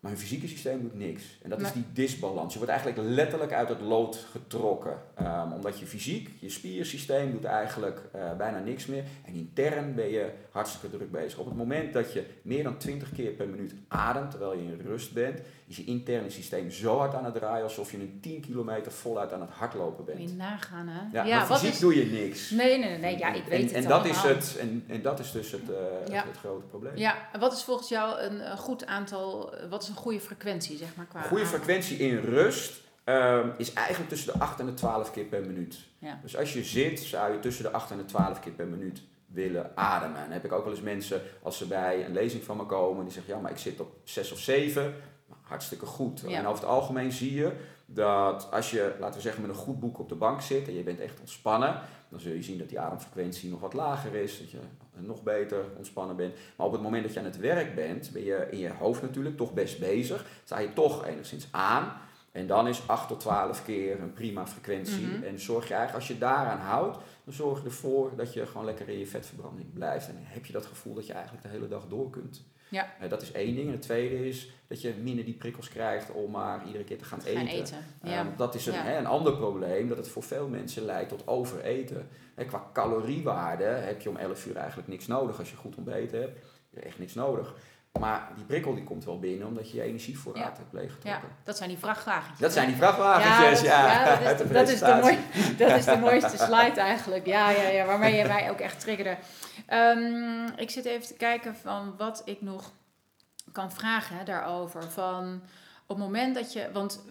[0.00, 1.38] Maar hun fysieke systeem doet niks.
[1.42, 2.52] En dat is die disbalans.
[2.52, 5.02] Je wordt eigenlijk letterlijk uit het lood getrokken.
[5.14, 9.04] Ehm, omdat je fysiek, je spiersysteem doet eigenlijk eh, bijna niks meer.
[9.24, 11.38] En intern ben je hartstikke druk bezig.
[11.38, 14.80] Op het moment dat je meer dan 20 keer per minuut ademt, terwijl je in
[14.86, 18.40] rust bent, is je interne systeem zo hard aan het draaien alsof je een 10
[18.40, 20.36] kilometer voluit aan het hardlopen Moet je bent.
[20.38, 21.00] nagaan, hè?
[21.12, 21.80] Ja, maar wat fysiek is...
[21.80, 22.50] doe je niks.
[22.50, 25.02] Nee, nee, nee, nee, ja, ik weet en, het en dat is het, en, en
[25.02, 25.76] dat is dus het, eh,
[26.08, 26.14] Ja.
[26.16, 26.96] het, het grote probleem.
[26.96, 30.88] Ja, en wat is volgens jou een, goed aantal, wat is een goede frequentie, zeg
[30.96, 35.10] maar, qua goede frequentie in rust ehm, is eigenlijk tussen de 8 en de 12
[35.10, 35.78] keer per minuut.
[35.98, 36.18] Ja.
[36.22, 39.02] Dus als je zit, zou je tussen de 8 en de 12 keer per minuut
[39.26, 40.16] willen ademen.
[40.16, 42.66] En dan heb ik ook wel eens mensen, als ze bij een lezing van me
[42.66, 44.94] komen, die zeggen, ja, maar ik zit op 6 of 7.
[45.50, 46.22] Hartstikke goed.
[46.26, 46.38] Ja.
[46.38, 47.52] En over het algemeen zie je
[47.86, 50.74] dat als je, laten we zeggen, met een goed boek op de bank zit en
[50.74, 54.38] je bent echt ontspannen, dan zul je zien dat die ademfrequentie nog wat lager is,
[54.38, 54.58] dat je
[54.94, 56.34] nog beter ontspannen bent.
[56.56, 59.02] Maar op het moment dat je aan het werk bent, ben je in je hoofd
[59.02, 60.26] natuurlijk toch best bezig.
[60.44, 61.92] Sta je toch enigszins aan.
[62.32, 65.06] En dan is 8 tot 12 keer een prima frequentie.
[65.06, 65.22] Mhm.
[65.22, 68.64] En zorg je eigenlijk, als je daaraan houdt, dan zorg je ervoor dat je gewoon
[68.64, 70.08] lekker in je vetverbranding blijft.
[70.08, 72.44] En dan heb je dat gevoel dat je eigenlijk de hele dag door kunt.
[72.70, 72.88] Ja.
[73.00, 73.66] Eh, dat is één ding.
[73.66, 77.04] En het tweede is dat je minder die prikkels krijgt om maar iedere keer te
[77.04, 77.36] gaan eten.
[77.36, 77.76] Gaan eten.
[78.02, 78.18] Ja.
[78.18, 78.96] Ehm, dat is een, Ja.
[78.98, 82.08] een ander probleem, dat het voor veel mensen leidt tot overeten.
[82.46, 85.38] Qua caloriewaarde heb je om 11 uur eigenlijk niks nodig.
[85.38, 86.38] Als je goed ontbeten hebt,
[86.70, 87.54] heb je echt niks nodig.
[88.00, 91.28] Maar die prikkel die komt wel binnen omdat je je energievoorraad hebt ja, leeggetrokken.
[91.44, 92.38] dat zijn die vrachtwagentjes.
[92.38, 93.92] Dat zijn die vrachtwagentjes, ja.
[93.92, 95.18] Ja, dat, is, de dat, is de presentatie.
[95.34, 97.26] mooiste, dat is de mooiste slide eigenlijk.
[97.26, 99.16] Ja, ja, ja, waarmee je mij ook echt triggerde.
[99.70, 102.72] Ehm, ik zit even te kijken van wat ik nog
[103.52, 104.90] kan vragen hè, daarover.
[104.90, 105.42] Van
[105.86, 107.04] op het moment dat je, want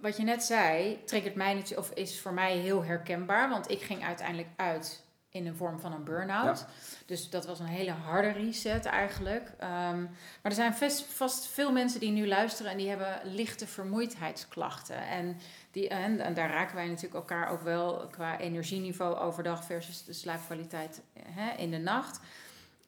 [0.00, 3.48] wat je net zei, triggert mij niet, of is voor mij heel herkenbaar.
[3.48, 5.01] Want ik ging uiteindelijk uit
[5.32, 6.66] in een vorm van een burn-out.
[7.06, 9.52] Dus dat was een hele harde reset eigenlijk.
[9.58, 10.10] Ehm, maar
[10.42, 15.06] er zijn vast, vast veel mensen die nu luisteren en die hebben lichte vermoeidheidsklachten.
[15.06, 15.36] En,
[15.70, 20.12] die, en, en daar raken wij natuurlijk elkaar ook wel qua energieniveau overdag versus de
[20.12, 22.20] slaapkwaliteit hè, in de nacht.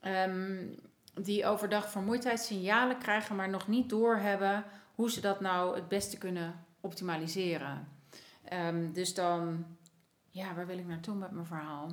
[0.00, 0.66] Ehm,
[1.14, 6.64] die overdag vermoeidheidssignalen krijgen, maar nog niet doorhebben hoe ze dat nou het beste kunnen
[6.80, 7.88] optimaliseren.
[8.44, 9.66] Ehm, dus dan,
[10.30, 11.88] ja, waar wil ik naartoe met mijn verhaal?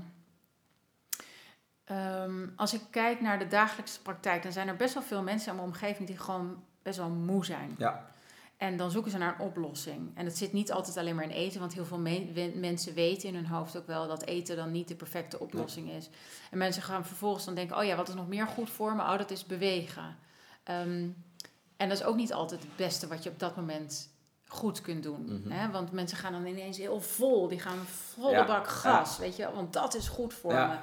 [1.91, 5.49] Ehm, als ik kijk naar de dagelijkse praktijk, dan zijn er best wel veel mensen
[5.49, 7.75] in mijn omgeving die gewoon best wel moe zijn.
[7.77, 8.10] Ja.
[8.58, 10.12] En dan zoeken ze naar een oplossing.
[10.17, 13.27] En het zit niet altijd alleen maar in eten, want heel veel me- mensen weten
[13.30, 16.10] in hun hoofd ook wel dat eten dan niet de perfecte oplossing is.
[16.51, 19.01] En mensen gaan vervolgens dan denken: oh ja, wat is nog meer goed voor me?
[19.01, 20.15] Oh, dat is bewegen.
[20.63, 21.08] Ehm,
[21.77, 24.10] en dat is ook niet altijd het beste wat je op dat moment
[24.47, 25.25] goed kunt doen.
[25.41, 25.51] Mhm.
[25.51, 25.71] hè?
[25.71, 29.51] Want mensen gaan dan ineens heel vol, die gaan volle Ja, bak gas, weet je,
[29.54, 30.67] want dat is goed voor Ja.
[30.67, 30.75] me.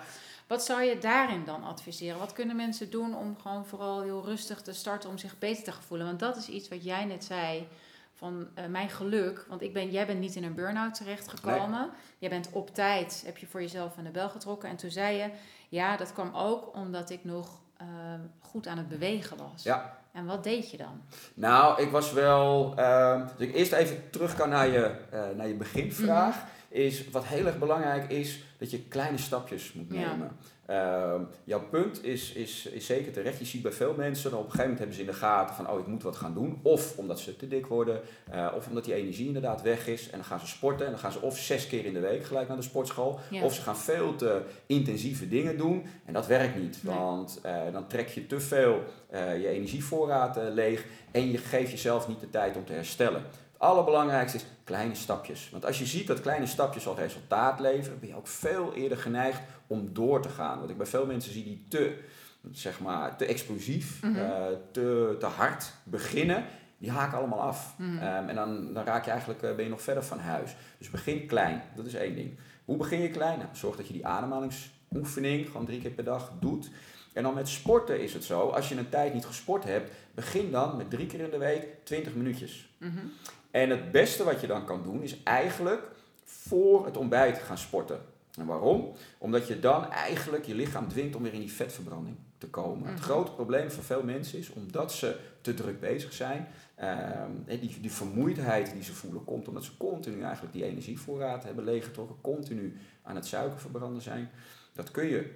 [0.49, 2.19] Wat zou je daarin dan adviseren?
[2.19, 5.83] Wat kunnen mensen doen om gewoon vooral heel rustig te starten om zich beter te
[5.87, 6.07] voelen?
[6.07, 7.69] Want dat is iets wat jij net zei
[8.15, 9.45] van eh, mijn geluk.
[9.49, 11.91] Want ik ben, jij bent niet in een burn-out terechtgekomen.
[12.19, 14.69] Jij bent op tijd, heb je voor jezelf aan de bel getrokken.
[14.69, 15.31] En toen zei je,
[15.69, 17.87] ja, dat kwam ook omdat ik nog eh,
[18.41, 19.63] goed aan het bewegen was.
[19.63, 19.97] Ja.
[20.13, 21.03] En wat deed je dan?
[21.35, 22.73] Nou, ik was wel.
[22.77, 26.37] ehm dus ik eerst even terug kan naar je, eh, naar je beginvraag.
[26.37, 26.47] Mhm.
[26.68, 30.11] Is wat heel erg belangrijk is dat je kleine stapjes moet Ja.
[30.11, 30.37] nemen.
[30.66, 33.38] Ehm, jouw punt is, is, is zeker terecht.
[33.38, 35.54] Je ziet bij veel mensen, dan op een gegeven moment hebben ze in de gaten
[35.54, 36.61] van, oh, ik moet wat gaan doen.
[36.62, 38.00] Of omdat ze te dik worden,
[38.31, 40.04] eh, of omdat die energie inderdaad weg is.
[40.11, 42.24] En dan gaan ze sporten en dan gaan ze of zes keer in de week
[42.24, 43.18] gelijk naar de sportschool.
[43.31, 43.42] Ja.
[43.42, 45.85] Of ze gaan veel te intensieve dingen doen.
[46.04, 46.94] En dat werkt niet, Nee.
[46.94, 50.85] want eh, dan trek je te veel eh, je energievoorraad leeg.
[51.11, 53.22] En je geeft jezelf niet de tijd om te herstellen.
[53.59, 55.49] Het allerbelangrijkste is kleine stapjes.
[55.51, 58.99] Want als je ziet dat kleine stapjes al resultaat leveren, ben je ook veel eerder
[58.99, 60.61] geneigd om door te gaan.
[60.61, 61.99] Wat ik bij veel mensen zie die te,
[62.53, 64.16] zeg maar, te explosief, Mhm.
[64.16, 66.44] eh, te, te hard beginnen,
[66.79, 67.75] die haken allemaal af.
[67.79, 67.99] Mhm.
[67.99, 70.57] Ehm, en dan, dan raak je eigenlijk, eh, ben je nog verder van huis.
[70.79, 72.38] Dus begin klein, dat is één ding.
[72.64, 73.38] Hoe begin je klein?
[73.38, 76.71] Nou, zorg dat je die ademhalingsoefening gewoon drie keer per dag doet.
[77.12, 80.51] En dan met sporten is het zo, als je een tijd niet gesport hebt, begin
[80.51, 82.68] dan met drie keer in de week 20 minuutjes.
[82.79, 82.99] Mhm.
[83.51, 85.83] En het beste wat je dan kan doen is eigenlijk
[86.25, 88.01] voor het ontbijt gaan sporten.
[88.39, 88.93] En waarom?
[89.19, 92.87] Omdat je dan eigenlijk je lichaam dwingt om weer in die vetverbranding te komen.
[92.87, 93.03] Het Mhm.
[93.05, 97.93] grote probleem voor veel mensen is, omdat ze te druk bezig zijn, ehm, die, die
[97.93, 103.15] vermoeidheid die ze voelen komt omdat ze continu eigenlijk die energievoorraad hebben leeggetrokken, continu aan
[103.15, 104.31] het suiker verbranden zijn.
[104.73, 105.35] Dat kun je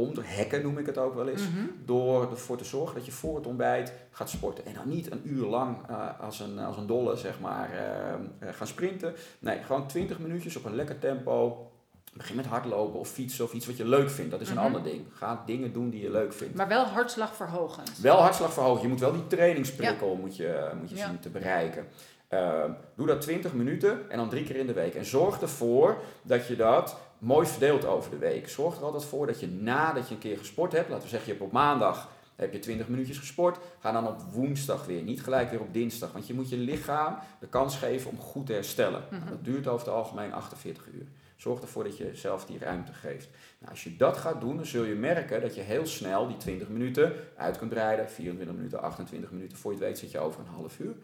[0.00, 1.42] onderhekken, noem ik het ook wel eens.
[1.48, 1.64] Mhm.
[1.84, 4.66] Door ervoor te zorgen dat je voor het ontbijt gaat sporten.
[4.66, 8.12] En dan niet een uur lang eh, als, een, als een dolle zeg maar, eh,
[8.48, 9.14] eh, gaan sprinten.
[9.38, 11.64] Nee, gewoon 20 minuutjes op een lekker tempo.
[12.12, 14.30] Begin met hardlopen of fietsen of iets wat je leuk vindt.
[14.30, 14.64] Dat is een Mhm.
[14.64, 15.04] ander ding.
[15.12, 16.54] Ga dingen doen die je leuk vindt.
[16.54, 17.98] Maar wel hartslagverhogend.
[18.00, 18.82] Wel hartslag verhogen.
[18.82, 21.06] Je moet wel die trainingsprikkel moet je, moet je Ja.
[21.06, 21.86] zien te bereiken.
[22.28, 24.94] Ehm, doe dat 20 minuten en dan drie keer in de week.
[24.94, 28.48] En zorg ervoor dat je dat mooi verdeelt over de week.
[28.48, 31.32] Zorg er altijd voor dat je nadat je een keer gesport hebt, laten we zeggen
[31.32, 32.08] je hebt op maandag
[32.40, 36.12] heb je 20 minuutjes gesport, ga dan op woensdag weer, niet gelijk weer op dinsdag.
[36.12, 39.04] Want je moet je lichaam de kans geven om goed te herstellen.
[39.10, 39.28] Mhm.
[39.28, 41.06] Dat duurt over het algemeen 48 uur.
[41.36, 43.28] Zorg ervoor dat je zelf die ruimte geeft.
[43.58, 46.36] Nou, als je dat gaat doen, dan zul je merken dat je heel snel die
[46.36, 48.10] 20 minuten uit kunt breiden.
[48.10, 49.58] 24 minuten, 28 minuten.
[49.58, 50.94] Voor je het weet zit je over een half uur.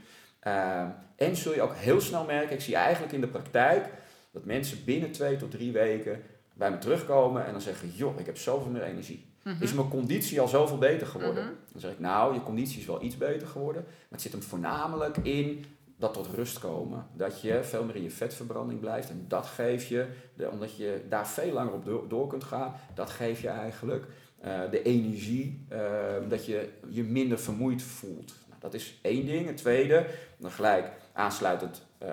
[0.40, 3.88] Ehm, en zul je ook heel snel merken, ik zie eigenlijk in de praktijk,
[4.37, 6.22] dat mensen binnen twee tot drie weken
[6.55, 9.27] bij me terugkomen en dan zeggen, joh, ik heb zoveel meer energie.
[9.42, 9.62] Mhm.
[9.62, 11.44] Is mijn conditie al zoveel beter geworden?
[11.44, 11.53] Mhm.
[11.72, 14.42] Dan zeg ik, nou, je conditie is wel iets beter geworden, maar het zit hem
[14.42, 15.64] voornamelijk in
[15.96, 17.07] dat tot rust komen.
[17.12, 20.07] Dat je veel meer in je vetverbranding blijft en dat geef je,
[20.51, 24.05] omdat je daar veel langer op door, kunt gaan, dat geeft je eigenlijk
[24.40, 25.81] eh, de energie, eh,
[26.29, 28.35] dat je je minder vermoeid voelt.
[28.49, 29.46] Nou, dat is één ding.
[29.46, 30.07] Het tweede,
[30.38, 32.09] dan gelijk aansluitend eh,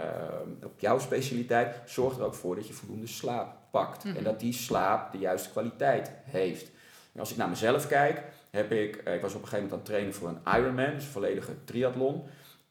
[0.63, 4.03] op jouw specialiteit, zorg er ook voor dat je voldoende slaap pakt.
[4.03, 4.17] Mhm.
[4.17, 6.71] En dat die slaap de juiste kwaliteit heeft.
[7.13, 9.71] En als ik naar mezelf kijk, heb ik, eh, ik was op een gegeven moment
[9.71, 12.23] aan het trainen voor een Ironman, dus een volledige triathlon.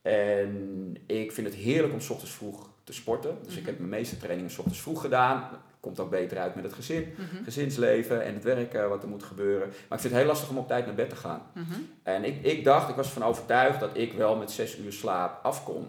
[0.02, 3.36] En ik vind het heerlijk om 's ochtends vroeg te sporten.
[3.44, 3.68] Dus ik Mhm.
[3.70, 5.48] heb mijn meeste trainingen 's ochtends vroeg gedaan.
[5.80, 7.44] Komt ook beter uit met het gezin, Mhm.
[7.44, 9.68] gezinsleven en het werk eh, wat er moet gebeuren.
[9.68, 11.42] Maar ik vind het heel lastig om op tijd naar bed te gaan.
[11.54, 11.72] Mhm.
[12.02, 15.44] En ik, ik dacht, ik was ervan overtuigd dat ik wel met zes uur slaap
[15.44, 15.88] af kon.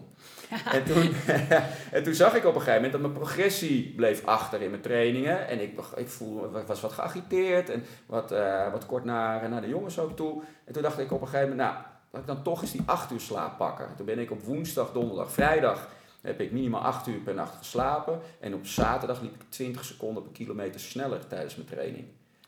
[0.72, 1.14] En, toen,
[1.96, 4.82] en toen zag ik op een gegeven moment dat mijn progressie bleef achter in mijn
[4.82, 5.48] trainingen.
[5.48, 9.68] En ik, ik voel, was wat geagiteerd en wat, eh, wat kort naar, naar de
[9.68, 10.42] jongens ook toe.
[10.64, 12.82] En toen dacht ik op een gegeven moment, nou, laat ik dan toch eens die
[12.84, 13.88] acht uur slaap pakken.
[13.96, 15.88] Toen ben ik op woensdag, donderdag, vrijdag
[16.20, 18.20] heb ik minimaal acht uur per nacht geslapen.
[18.40, 22.04] En op zaterdag liep ik 20 seconden per kilometer sneller tijdens mijn training.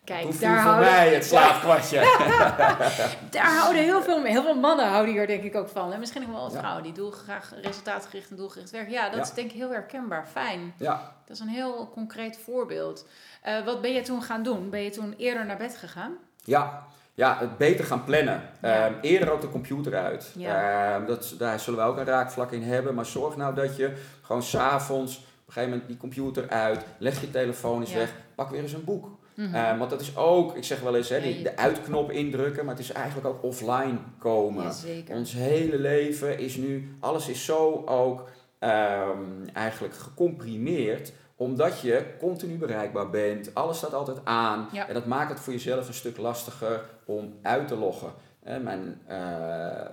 [0.06, 1.98] Kijk, daar voor houden, mij het slaapkwartje.
[3.30, 5.92] daar houden heel veel, heel veel mannen houden hier denk ik ook van.
[5.92, 6.58] En misschien ook wel Ja.
[6.58, 8.92] vrouwen die doel, graag resultaatgericht en doelgericht werken.
[8.92, 9.22] Ja, dat Ja.
[9.22, 10.26] is denk ik heel herkenbaar.
[10.32, 10.74] Fijn.
[10.78, 13.06] ja, Dat is een heel concreet voorbeeld.
[13.42, 14.70] Eh, wat ben je toen gaan doen?
[14.70, 16.12] Ben je toen eerder naar bed gegaan?
[16.44, 16.82] Ja,
[17.14, 18.42] ja, het beter gaan plannen.
[18.62, 18.84] Ja.
[18.86, 20.30] Ehm, eerder ook de computer uit.
[20.36, 20.94] Ja.
[20.94, 22.94] Ehm, dat, daar zullen we ook een raakvlak in hebben.
[22.94, 26.84] Maar zorg nou dat je gewoon s'avonds op een gegeven moment die computer uit.
[26.98, 27.96] Leg je telefoon eens Ja.
[27.98, 28.12] weg.
[28.34, 29.08] Pak weer eens een boek.
[29.36, 32.64] Ehm, want dat is ook, ik zeg wel eens, hè, die, de uitknop indrukken.
[32.64, 34.72] Maar het is eigenlijk ook offline komen.
[35.10, 39.18] Ons hele leven is nu, alles is zo ook ehm,
[39.52, 43.54] eigenlijk gecomprimeerd omdat je continu bereikbaar bent.
[43.54, 44.68] Alles staat altijd aan.
[44.72, 44.88] Ja.
[44.88, 48.12] En dat maakt het voor jezelf een stuk lastiger om uit te loggen.
[48.42, 49.16] Mijn, eh,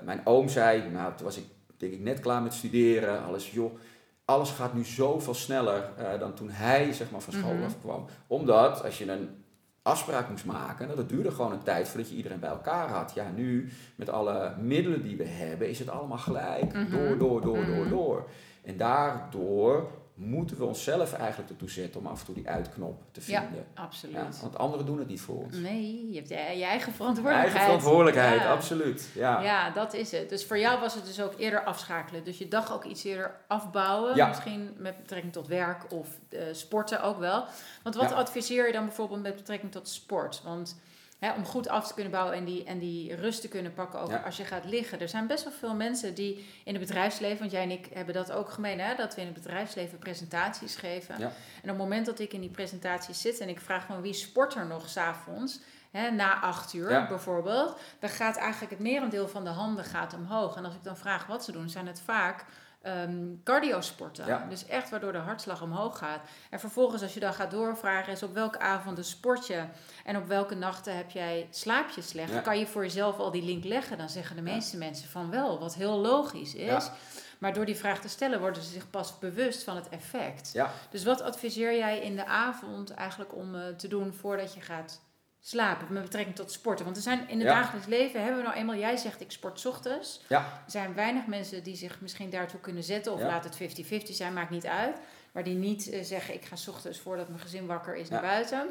[0.04, 1.46] mijn oom zei, nou toen was ik
[1.78, 3.24] denk ik net klaar met studeren.
[3.24, 3.74] Alles, joh,
[4.34, 7.64] alles gaat nu zoveel sneller eh, dan toen hij zeg maar, van school Mhm.
[7.64, 8.06] afkwam.
[8.28, 9.30] Omdat als je een
[9.82, 13.12] afspraak moest maken, nou, dat duurde gewoon een tijd voordat je iedereen bij elkaar had.
[13.16, 16.74] Ja, nu met alle middelen die we hebben, is het allemaal gelijk.
[16.74, 16.92] Mhm.
[16.92, 17.90] Door, door, door, door, Mhm.
[17.90, 18.28] door.
[18.64, 19.88] En daardoor
[20.26, 23.66] moeten we onszelf eigenlijk ertoe zetten om af en toe die uitknop te Ja, vinden.
[23.74, 24.16] Absoluut.
[24.16, 25.58] Ja, want anderen doen het niet voor ons.
[25.58, 27.44] Nee, je hebt je, je eigen verantwoordelijkheid.
[27.54, 28.52] Eigen verantwoordelijkheid, Ja.
[28.52, 29.10] absoluut.
[29.16, 29.42] Ja.
[29.42, 30.30] Ja, dat is het.
[30.30, 32.24] Dus voor jou was het dus ook eerder afschakelen.
[32.24, 34.16] Dus je dag ook iets eerder afbouwen.
[34.16, 34.28] Ja.
[34.28, 37.46] Misschien met betrekking tot werk of eh, sporten ook wel.
[37.84, 40.42] Want wat adviseer je dan bijvoorbeeld met betrekking tot sport?
[40.44, 40.80] Want
[41.24, 44.00] hè, om goed af te kunnen bouwen en die, en die rust te kunnen pakken,
[44.00, 44.18] ook Ja.
[44.18, 45.00] als je gaat liggen.
[45.00, 48.14] Er zijn best wel veel mensen die in het bedrijfsleven, want jij en ik hebben
[48.14, 51.20] dat ook gemeen, hè, dat we in het bedrijfsleven presentaties geven.
[51.20, 51.26] Ja.
[51.26, 51.32] En
[51.62, 54.56] op het moment dat ik in die presentaties zit en ik vraag van wie sport
[54.56, 55.60] er nog s'avonds,
[56.14, 57.08] na acht uur Ja.
[57.08, 60.56] bijvoorbeeld, dan gaat eigenlijk het merendeel van de handen gaat omhoog.
[60.56, 62.46] En als ik dan vraag wat ze doen, zijn het vaak
[62.84, 64.26] ehm cardiosporten.
[64.26, 64.46] Ja.
[64.50, 66.20] Dus echt waardoor de hartslag omhoog gaat.
[66.50, 69.64] En vervolgens als je dan gaat doorvragen is op welke avonden sport je
[70.06, 72.32] en op welke nachten heb jij slaap je slecht.
[72.32, 72.40] Ja.
[72.40, 73.98] Kan je voor jezelf al die link leggen?
[73.98, 76.90] Dan zeggen de meeste mensen van wel, wat heel logisch is.
[77.44, 80.50] Maar door die vraag te stellen worden ze zich pas bewust van het effect.
[80.54, 80.72] Ja.
[80.90, 85.02] Dus wat adviseer jij in de avond eigenlijk om eh, te doen voordat je gaat
[85.46, 86.86] slapen met betrekking tot sporten?
[86.86, 87.54] Want er zijn in het Ja.
[87.62, 90.22] dagelijks leven hebben we nou eenmaal, jij zegt ik sport 's ochtends.
[90.30, 90.40] Ja.
[90.40, 93.26] Er zijn weinig mensen die zich misschien daartoe kunnen zetten of Ja.
[93.28, 94.98] laat het 50-50 zijn, maakt niet uit.
[95.32, 98.22] Waar die niet eh, zeggen, ik ga 's ochtends voordat mijn gezin wakker is naar
[98.22, 98.68] buiten.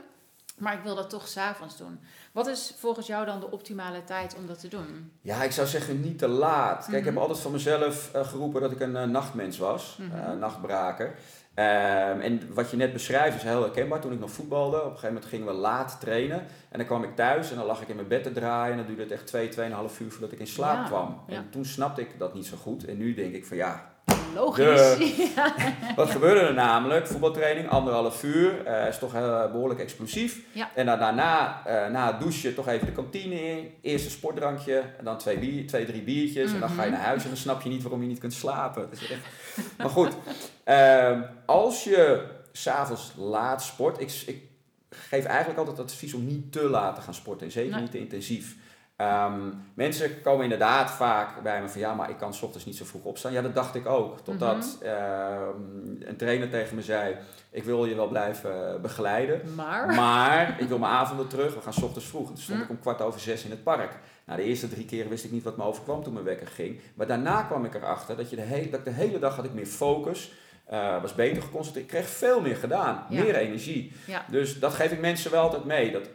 [0.58, 2.00] Maar ik wil dat toch s'avonds doen.
[2.32, 5.12] Wat is volgens jou dan de optimale tijd om dat te doen?
[5.20, 6.84] Ja, ik zou zeggen niet te laat.
[6.84, 7.22] Kijk, ik heb Mhm.
[7.22, 11.14] altijd van mezelf eh, geroepen dat ik een eh, nachtmens was, eh, nachtbraker.
[11.54, 14.00] Ehm, en wat je net beschrijft is heel herkenbaar.
[14.00, 16.38] Toen ik nog voetbalde, op een gegeven moment gingen we laat trainen.
[16.68, 18.70] En dan kwam ik thuis en dan lag ik in mijn bed te draaien.
[18.70, 21.20] En dan duurde het echt 2, 2,5 uur voordat ik in slaap Ja, kwam.
[21.26, 21.36] ja.
[21.36, 22.84] En toen snapte ik dat niet zo goed.
[22.84, 23.91] En nu denk ik van ja,
[24.34, 24.96] Logisch.
[25.34, 25.54] Ja.
[25.96, 27.06] wat gebeurde er namelijk?
[27.06, 30.40] Voetbaltraining, anderhalf uur, eh, is toch eh, behoorlijk explosief.
[30.52, 30.70] Ja.
[30.74, 33.70] En dan daarna, eh, na het douchen, toch even de kantine in.
[33.80, 36.52] Eerst een sportdrankje, en dan twee, bier, twee drie biertjes.
[36.52, 36.98] En dan ga je Mhm.
[36.98, 38.88] naar huis en dan snap je niet waarom je niet kunt slapen.
[38.90, 39.20] Is echt...
[39.78, 40.12] maar goed,
[40.64, 44.00] ehm, als je s'avonds laat sport...
[44.00, 44.42] Ik, ik
[44.90, 47.46] geef eigenlijk altijd advies om niet te laat te gaan sporten.
[47.46, 47.80] En zeker Nee.
[47.80, 48.56] niet te intensief.
[49.02, 52.76] Ehm, mensen komen inderdaad vaak bij me van ja, maar ik kan 's ochtends niet
[52.76, 53.32] zo vroeg opstaan.
[53.32, 54.20] Ja, dat dacht ik ook.
[54.20, 54.88] Totdat Mhm.
[54.90, 55.48] ehm,
[56.00, 57.16] een trainer tegen me zei:
[57.50, 59.54] Ik wil je wel blijven begeleiden.
[59.54, 61.54] Maar, Maar ik wil mijn avonden terug.
[61.54, 62.28] We gaan 's ochtends vroeg.
[62.28, 62.64] En toen stond Hm.
[62.64, 63.98] ik om kwart over zes in het park.
[64.26, 66.80] Nou, de eerste drie keren wist ik niet wat me overkwam toen mijn wekker ging.
[66.94, 69.44] Maar daarna kwam ik erachter dat, je de, hele, dat ik de hele dag had
[69.44, 70.32] ik meer focus.
[70.66, 71.86] eh, was beter geconcentreerd.
[71.86, 73.04] Ik kreeg veel meer gedaan.
[73.08, 73.22] Ja.
[73.22, 73.92] Meer energie.
[74.06, 74.24] Ja.
[74.30, 75.92] Dus dat geef ik mensen wel altijd mee.
[75.92, 76.08] Dat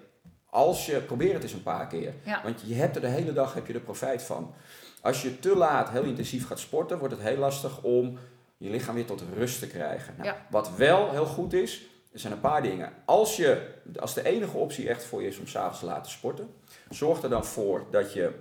[0.58, 2.14] als je, probeer het eens een paar keer.
[2.24, 2.42] Ja.
[2.44, 4.54] Want je hebt er de hele dag heb je er profijt van.
[5.02, 8.18] Als je te laat heel intensief gaat sporten, wordt het heel lastig om
[8.58, 10.14] je lichaam weer tot rust te krijgen.
[10.18, 10.46] Nou, Ja.
[10.50, 12.94] Wat wel heel goed is, er zijn een paar dingen.
[13.06, 13.68] Als, je,
[14.00, 16.50] als de enige optie echt voor je is om s'avonds te laten sporten,
[16.90, 18.32] zorg er dan voor dat je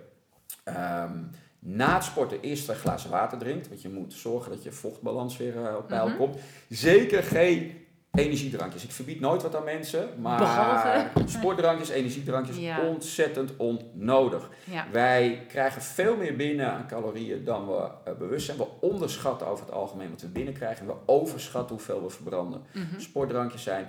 [0.64, 1.18] ehm,
[1.58, 3.68] na het sporten eerst twee glazen water drinkt.
[3.68, 6.16] Want je moet zorgen dat je vochtbalans weer eh, op peil Mhm.
[6.16, 6.36] komt.
[6.68, 7.85] Zeker geen
[8.16, 8.84] energiedrankjes.
[8.84, 12.80] Ik verbied nooit wat aan mensen, maar Behalve- sportdrankjes, energiedrankjes, Ja.
[12.80, 14.50] ontzettend onnodig.
[14.64, 14.86] ja.
[14.92, 18.58] Wij krijgen veel meer binnen aan calorieën dan we eh, bewust zijn.
[18.58, 20.80] We onderschatten over het algemeen wat we binnenkrijgen.
[20.88, 22.62] En we overschatten hoeveel we verbranden.
[22.72, 23.00] Mhm.
[23.00, 23.88] Sportdrankjes zijn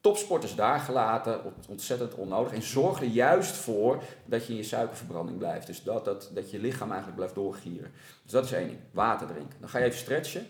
[0.00, 2.52] topsporters daar gelaten, ont- ontzettend onnodig.
[2.52, 5.66] En zorg er juist voor dat je in je suikerverbranding blijft.
[5.66, 7.92] Dus dat, dat, dat je lichaam eigenlijk blijft doorgieren.
[8.22, 8.78] Dus dat is één ding.
[8.90, 9.56] Water drinken.
[9.60, 10.46] Dan ga je even stretchen.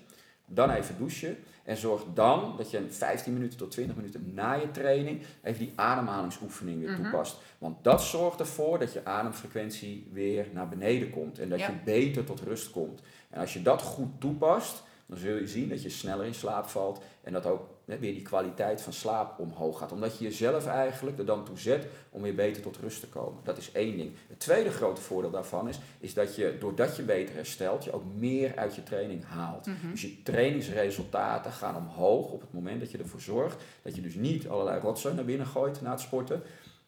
[0.46, 1.36] Dan even douchen.
[1.66, 5.58] En zorg dan dat je een 15 minuten tot 20 minuten na je training even
[5.58, 7.02] die ademhalingsoefening weer Mhm.
[7.02, 7.36] toepast.
[7.58, 11.38] Want dat zorgt ervoor dat je ademfrequentie weer naar beneden komt.
[11.38, 11.66] En dat Ja.
[11.66, 13.00] je beter tot rust komt.
[13.30, 16.66] En als je dat goed toepast, dan zul je zien dat je sneller in slaap
[16.66, 17.02] valt.
[17.22, 19.92] En dat ook hè, weer die kwaliteit van slaap omhoog gaat.
[19.92, 23.40] Omdat je jezelf eigenlijk er dan toe zet om weer beter tot rust te komen.
[23.44, 24.12] Dat is één ding.
[24.28, 28.04] Het tweede grote voordeel daarvan is, is dat je, doordat je beter herstelt, je ook
[28.14, 29.66] meer uit je training haalt.
[29.66, 29.90] Mhm.
[29.90, 34.14] Dus je trainingsresultaten gaan omhoog op het moment dat je ervoor zorgt dat je dus
[34.14, 36.42] niet allerlei rotzooi naar binnen gooit na het sporten.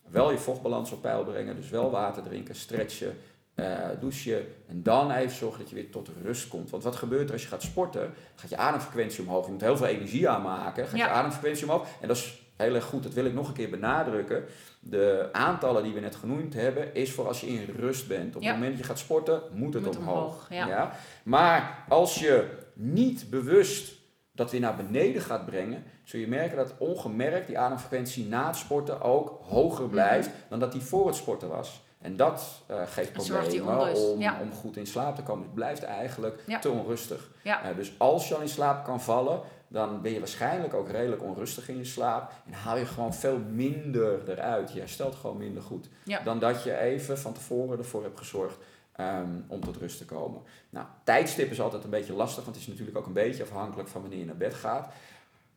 [0.09, 3.16] Wel je vochtbalans op peil brengen, dus wel water drinken, stretchen,
[3.59, 4.46] eh, douchen.
[4.68, 6.70] En dan even zorgen dat je weer tot rust komt.
[6.70, 8.12] Want wat gebeurt er als je gaat sporten?
[8.34, 9.44] Gaat je ademfrequentie omhoog.
[9.46, 10.86] Je moet heel veel energie aanmaken.
[10.88, 11.06] Gaat Ja.
[11.06, 11.86] je ademfrequentie omhoog.
[12.00, 13.02] En dat is heel erg goed.
[13.02, 14.44] Dat wil ik nog een keer benadrukken.
[14.80, 18.36] De aantallen die we net genoemd hebben, is voor als je in rust bent.
[18.36, 18.46] Op Ja.
[18.48, 20.16] het moment dat je gaat sporten, moet het Moet omhoog.
[20.16, 20.92] omhoog, ja.
[21.22, 23.92] Maar als je niet bewust
[24.32, 28.56] dat weer naar beneden gaat brengen, zul je merken dat ongemerkt die ademfrequentie na het
[28.56, 29.90] sporten ook hoger Mhm.
[29.92, 31.86] blijft dan dat die voor het sporten was.
[32.01, 34.40] En dat eh, geeft problemen om, ja.
[34.40, 35.44] om goed in slaap te komen.
[35.44, 36.59] Het blijft eigenlijk Ja.
[36.59, 37.30] te onrustig.
[37.42, 37.62] Ja.
[37.62, 41.22] Eh, dus als je al in slaap kan vallen, dan ben je waarschijnlijk ook redelijk
[41.22, 42.32] onrustig in je slaap.
[42.46, 44.72] En haal je gewoon veel minder eruit.
[44.72, 45.88] Je herstelt gewoon minder goed.
[46.24, 48.57] Dan dat je even van tevoren ervoor hebt gezorgd
[48.92, 50.42] ehm, om tot rust te komen.
[50.70, 53.88] Nou, tijdstip is altijd een beetje lastig, want het is natuurlijk ook een beetje afhankelijk
[53.88, 54.92] van wanneer je naar bed gaat.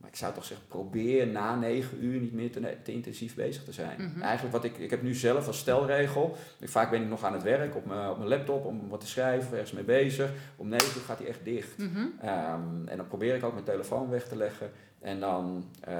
[0.01, 3.63] Maar ik zou toch zeggen, probeer na negen uur niet meer te, te intensief bezig
[3.63, 4.01] te zijn.
[4.01, 4.21] Mhm.
[4.21, 7.43] Eigenlijk wat ik, ik heb nu zelf als stelregel, vaak ben ik nog aan het
[7.43, 10.31] werk op mijn, op mijn laptop om wat te schrijven, ergens mee bezig.
[10.55, 11.77] Om negen uur gaat hij echt dicht.
[11.77, 12.05] Mhm.
[12.21, 14.71] Ehm, en dan probeer ik ook mijn telefoon weg te leggen.
[15.01, 15.93] En dan, eh,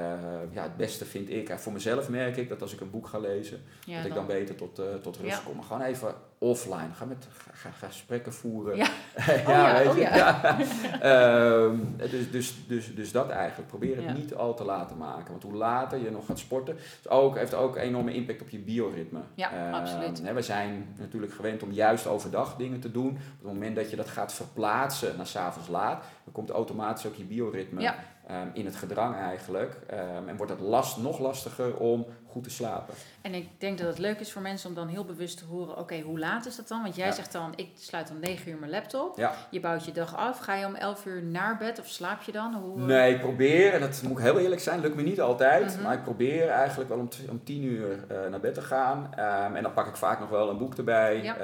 [0.51, 3.07] ja, het beste vind ik, eh, voor mezelf merk ik dat als ik een boek
[3.07, 5.41] ga lezen, Ja, dat ik dan beter tot, eh, tot rust Ja.
[5.45, 5.61] kom.
[5.63, 6.93] Gewoon even offline.
[6.93, 8.75] Ga, met, ga, ga, ga gesprekken voeren.
[8.75, 8.87] Ja.
[9.25, 10.01] ja, ja, weet oh je.
[10.01, 10.57] ja.
[11.01, 11.69] Ja.
[12.11, 13.69] Dus, dus, dus, dus dat eigenlijk.
[13.69, 15.31] Probeer het niet al te laat te maken.
[15.31, 18.49] Want hoe later je nog gaat sporten, is ook, heeft ook een enorme impact op
[18.49, 19.19] je bioritme.
[19.35, 20.21] Ja, Ehm, absoluut.
[20.23, 23.07] Hè, we zijn natuurlijk gewend om juist overdag dingen te doen.
[23.09, 27.15] Op het moment dat je dat gaat verplaatsen naar s'avonds laat, dan komt automatisch ook
[27.15, 27.81] je bioritme
[28.28, 29.78] Ehm, in het gedrang eigenlijk.
[29.88, 32.93] Ehm, en wordt het last, nog lastiger om goed te slapen.
[33.22, 35.78] En ik denk dat het leuk is voor mensen om dan heel bewust te horen,
[35.78, 36.82] oké, hoe laat is dat dan?
[36.82, 37.11] Want jij Ja.
[37.11, 39.17] zegt dan, ik sluit om 9 uur mijn laptop.
[39.17, 39.34] Ja.
[39.49, 40.39] Je bouwt je dag af.
[40.39, 42.53] Ga je om 11 uur naar bed of slaap je dan?
[42.55, 45.74] Hoe, Nee, ik probeer, en dat moet ik heel eerlijk zijn, lukt me niet altijd.
[45.76, 45.84] Mhm.
[45.84, 49.09] Maar ik probeer eigenlijk wel om, om tien uur eh, naar bed te gaan.
[49.15, 51.22] Ehm, en dan pak ik vaak nog wel een boek erbij.
[51.24, 51.36] Ja.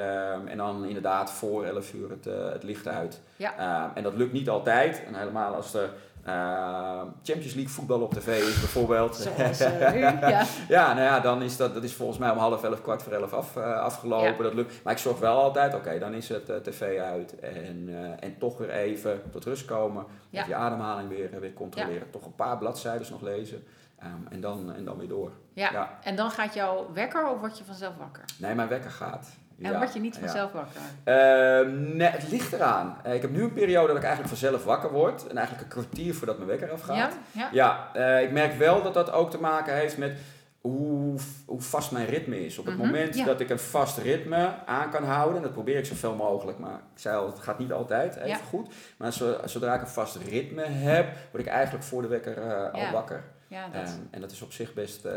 [0.45, 3.21] En dan inderdaad voor 11 uur het, eh, het licht uit.
[3.36, 3.91] Ja.
[3.95, 5.03] En dat lukt niet altijd.
[5.07, 5.89] En helemaal als er
[6.28, 9.15] Uh, Champions League voetbal op tv is bijvoorbeeld.
[9.36, 9.99] Zoals uh, nu,
[10.30, 10.45] ja.
[10.67, 13.13] ja, nou ja, dan is dat, dat is volgens mij om half elf, kwart voor
[13.13, 14.36] elf af, uh, afgelopen.
[14.38, 14.43] Ja.
[14.43, 14.84] Dat lukt.
[14.84, 17.39] Maar ik zorg wel altijd, oké, okay, dan is het tv uit.
[17.39, 20.05] En, en toch weer even tot rust komen.
[20.30, 20.41] Ja.
[20.41, 22.09] Of je ademhaling weer, weer controleren.
[22.09, 23.63] Toch een paar bladzijden nog lezen.
[24.03, 25.32] Um, en, dan, en dan weer door.
[25.53, 25.71] Ja.
[25.71, 25.99] ja.
[26.03, 28.23] en dan gaat jouw wekker of word je vanzelf wakker?
[28.39, 29.30] Nee, mijn wekker gaat.
[29.61, 30.81] En ja, word je niet vanzelf wakker?
[31.05, 32.97] Uh, nee, het ligt eraan.
[33.05, 35.27] Uh, ik heb nu een periode dat ik eigenlijk vanzelf wakker word.
[35.27, 37.17] En eigenlijk een kwartier voordat mijn wekker afgaat.
[37.31, 37.89] Ja, ja.
[37.93, 40.17] ja uh, ik merk wel dat dat ook te maken heeft met
[40.61, 42.57] hoe, hoe vast mijn ritme is.
[42.57, 45.77] Op het mm -hmm, moment dat ik een vast ritme aan kan houden, dat probeer
[45.77, 48.35] ik zoveel mogelijk, maar ik zei al, het gaat niet altijd even ja.
[48.35, 48.73] goed.
[48.97, 49.13] Maar
[49.45, 53.23] zodra ik een vast ritme heb, word ik eigenlijk voor de wekker uh, al wakker.
[53.47, 53.89] Ja, dat...
[53.89, 55.13] Um, en dat is op zich best, uh,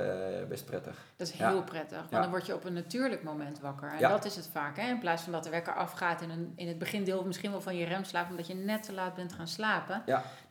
[0.49, 0.97] best prettig.
[1.17, 3.93] Dat is heel prettig, want dan word je op een natuurlijk moment wakker.
[3.93, 4.89] En dat is het vaak, hè?
[4.89, 7.77] in plaats van dat de wekker afgaat in, een, in het begindeel misschien wel van
[7.77, 10.03] je remslaap, omdat je net te laat bent gaan slapen.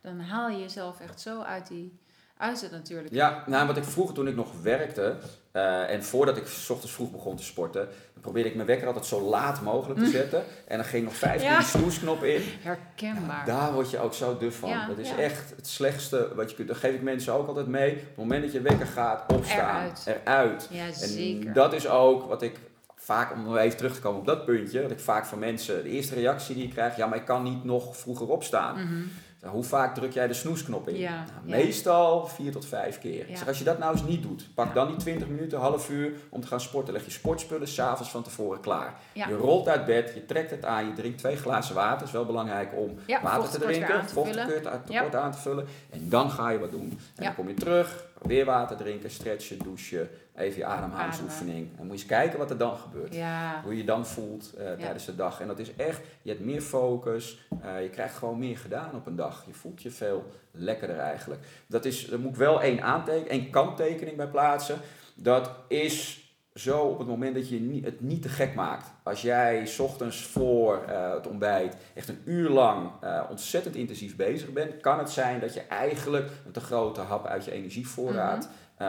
[0.01, 1.99] Dan haal je jezelf echt zo uit die
[2.39, 3.13] uit het natuurlijk.
[3.13, 5.15] Ja, nou, wat ik vroeger toen ik nog werkte
[5.53, 8.87] uh, en voordat ik s ochtends vroeg begon te sporten, dan probeerde ik mijn wekker
[8.87, 10.11] altijd zo laat mogelijk te Mm.
[10.11, 10.43] zetten.
[10.67, 12.41] En dan ging nog vijf die snoesknop in.
[12.61, 13.45] Herkenbaar.
[13.45, 14.69] Daar word je ook zo duf van.
[14.69, 15.17] Ja, dat is ja.
[15.17, 16.67] echt het slechtste wat je kunt.
[16.67, 17.91] Dat geef ik mensen ook altijd mee.
[17.91, 19.75] Op het moment dat je wekker gaat, opstaan.
[19.75, 20.03] Eruit.
[20.05, 20.67] Eruit.
[20.71, 21.47] Ja, zeker.
[21.47, 22.59] En dat is ook wat ik
[22.95, 25.89] vaak, om even terug te komen op dat puntje, dat ik vaak van mensen, de
[25.89, 28.75] eerste reactie die ik krijg, ja, maar ik kan niet nog vroeger opstaan.
[28.75, 29.01] Mhm.
[29.45, 30.97] Hoe vaak druk jij de snoesknop in?
[30.97, 31.63] Ja, nou.
[31.63, 33.25] Meestal vier tot vijf keer.
[33.33, 36.13] Zeg, als je dat nou eens niet doet, pak dan die 20 minuten, half uur
[36.29, 36.93] om te gaan sporten.
[36.93, 38.99] Leg je sportspullen s'avonds van tevoren klaar.
[39.13, 42.07] Je rolt uit bed, je trekt het aan, je drinkt twee glazen water.
[42.07, 45.67] is wel belangrijk om water te drinken, vochttekort aan te vullen.
[45.89, 46.99] En dan ga je wat doen.
[47.15, 50.09] En dan kom je terug, weer water drinken, stretchen, douchen,
[50.39, 51.67] even je ademhalingsoefening.
[51.77, 53.15] En moet je eens kijken wat er dan gebeurt.
[53.15, 55.41] Ja, Hoe je je dan voelt eh, tijdens de dag.
[55.41, 59.05] En dat is echt, je hebt meer focus, eh, je krijgt gewoon meer gedaan op
[59.05, 59.43] een dag.
[59.45, 61.41] Je voelt je veel lekkerder eigenlijk.
[61.67, 64.79] Dat is, daar moet ik wel één aanteken, één kanttekening bij plaatsen.
[65.15, 66.23] Dat is
[66.53, 68.91] zo op het moment dat je het niet te gek maakt.
[69.03, 72.91] Als jij 's ochtends voor eh, het ontbijt echt een uur lang
[73.29, 77.45] ontzettend intensief bezig bent, kan het zijn dat je eigenlijk een te grote hap uit
[77.45, 78.49] je energievoorraad
[78.79, 78.87] eh,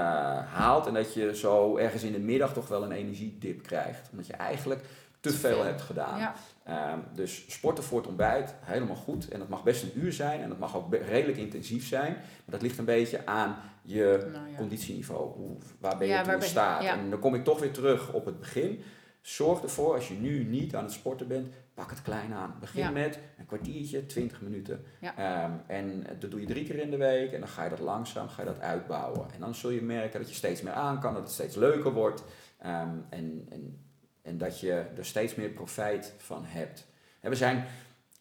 [0.52, 0.86] haalt.
[0.86, 4.08] En dat je zo ergens in de middag toch wel een energiedip krijgt.
[4.10, 4.84] Omdat je eigenlijk
[5.20, 6.18] te, veel hebt gedaan.
[6.18, 6.34] ja.
[6.64, 9.28] Ehm, dus sporten voor het ontbijt, helemaal goed.
[9.28, 12.12] En dat mag best een uur zijn en dat mag ook redelijk intensief zijn.
[12.12, 14.56] Maar dat ligt een beetje aan je Nou ja.
[14.56, 15.32] conditieniveau.
[15.32, 16.84] Hoe, waar ben je Ja, in staat?
[16.84, 18.82] En dan kom ik toch weer terug op het begin.
[19.20, 22.54] Zorg ervoor, als je nu niet aan het sporten bent, pak het klein aan.
[22.60, 22.90] Begin Ja.
[22.90, 24.84] met een kwartiertje, 20 minuten.
[25.00, 25.16] Ja.
[25.16, 27.78] Ehm, en dat doe je drie keer in de week en dan ga je dat
[27.78, 29.26] langzaam ga je dat uitbouwen.
[29.34, 31.92] En dan zul je merken dat je steeds meer aan kan, dat het steeds leuker
[31.92, 32.22] wordt.
[32.58, 33.78] Ehm, en, en,
[34.22, 36.86] en dat je er steeds meer profijt van hebt.
[37.20, 37.64] En we zijn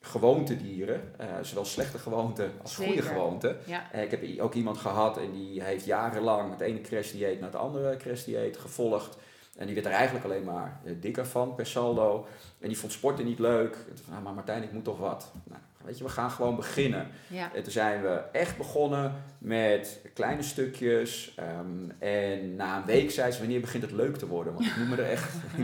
[0.01, 3.57] gewoontedieren, eh, zowel slechte gewoonten als goede gewoonten.
[3.65, 3.91] Ja.
[3.91, 7.59] Eh, ik heb ook iemand gehad en die heeft jarenlang het ene crashdieet naar het
[7.59, 9.17] andere crashdieet gevolgd.
[9.59, 12.25] En die werd er eigenlijk alleen maar eh, dikker van per saldo.
[12.59, 13.73] En die vond sporten niet leuk.
[13.75, 15.31] En toen, nou, maar Martijn, ik moet toch wat.
[15.43, 17.07] Nou, weet je, we gaan gewoon beginnen.
[17.27, 17.51] Ja.
[17.53, 21.33] En toen zijn we echt begonnen met kleine stukjes.
[21.35, 24.53] ehm, en na een week zei ze, wanneer begint het leuk te worden?
[24.53, 25.33] Want ik moet me er echt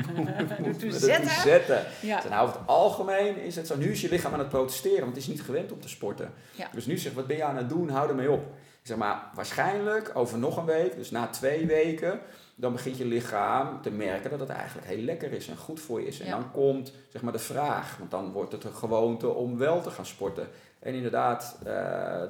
[0.50, 1.30] ik moet zetten.
[1.30, 1.84] zetten.
[2.02, 2.22] Ja.
[2.30, 3.78] Nou, over het algemeen is het zo.
[3.78, 6.32] Nu is je lichaam aan het protesteren, want het is niet gewend om te sporten.
[6.52, 6.68] Ja.
[6.74, 7.89] Dus nu zegt, wat ben je aan het doen?
[7.89, 8.43] Hou ermee op.
[8.82, 12.20] Ik zeg maar, waarschijnlijk over nog een week, dus na twee weken,
[12.56, 16.01] dan begint je lichaam te merken dat het eigenlijk heel lekker is en goed voor
[16.01, 16.20] je is.
[16.20, 16.32] En Ja.
[16.32, 19.89] dan komt zeg maar de vraag, want dan wordt het een gewoonte om wel te
[19.89, 20.47] gaan sporten.
[20.80, 21.66] En inderdaad, eh,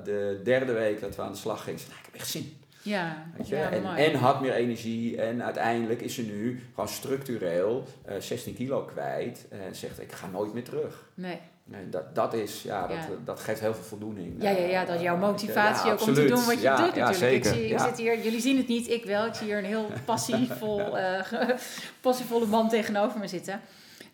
[0.04, 2.58] de derde week dat we aan de slag gingen, zei, nou, ik heb echt zin.
[2.82, 3.26] Ja,
[3.72, 5.22] en, en had meer energie.
[5.22, 9.46] En uiteindelijk is ze nu gewoon structureel eh 16 kilo kwijt.
[9.50, 11.10] En zegt, ik ga nooit meer terug.
[11.14, 11.40] Nee.
[11.68, 13.08] Nee, dat, dat, is, ja, dat, Ja.
[13.26, 14.44] dat geeft heel veel voldoeding.
[14.44, 16.62] Ja, ja, ja, dat is jouw Eh, motivatie ja, ook om te doen wat je
[16.62, 17.16] Ja, doet natuurlijk.
[17.16, 17.52] zeker.
[17.52, 19.26] Ik, zie, ik zit hier, jullie zien het niet, ik wel.
[19.26, 21.56] Ik zie hier een heel passievol, eh, ge-
[22.02, 23.62] passievolle man tegenover me zitten.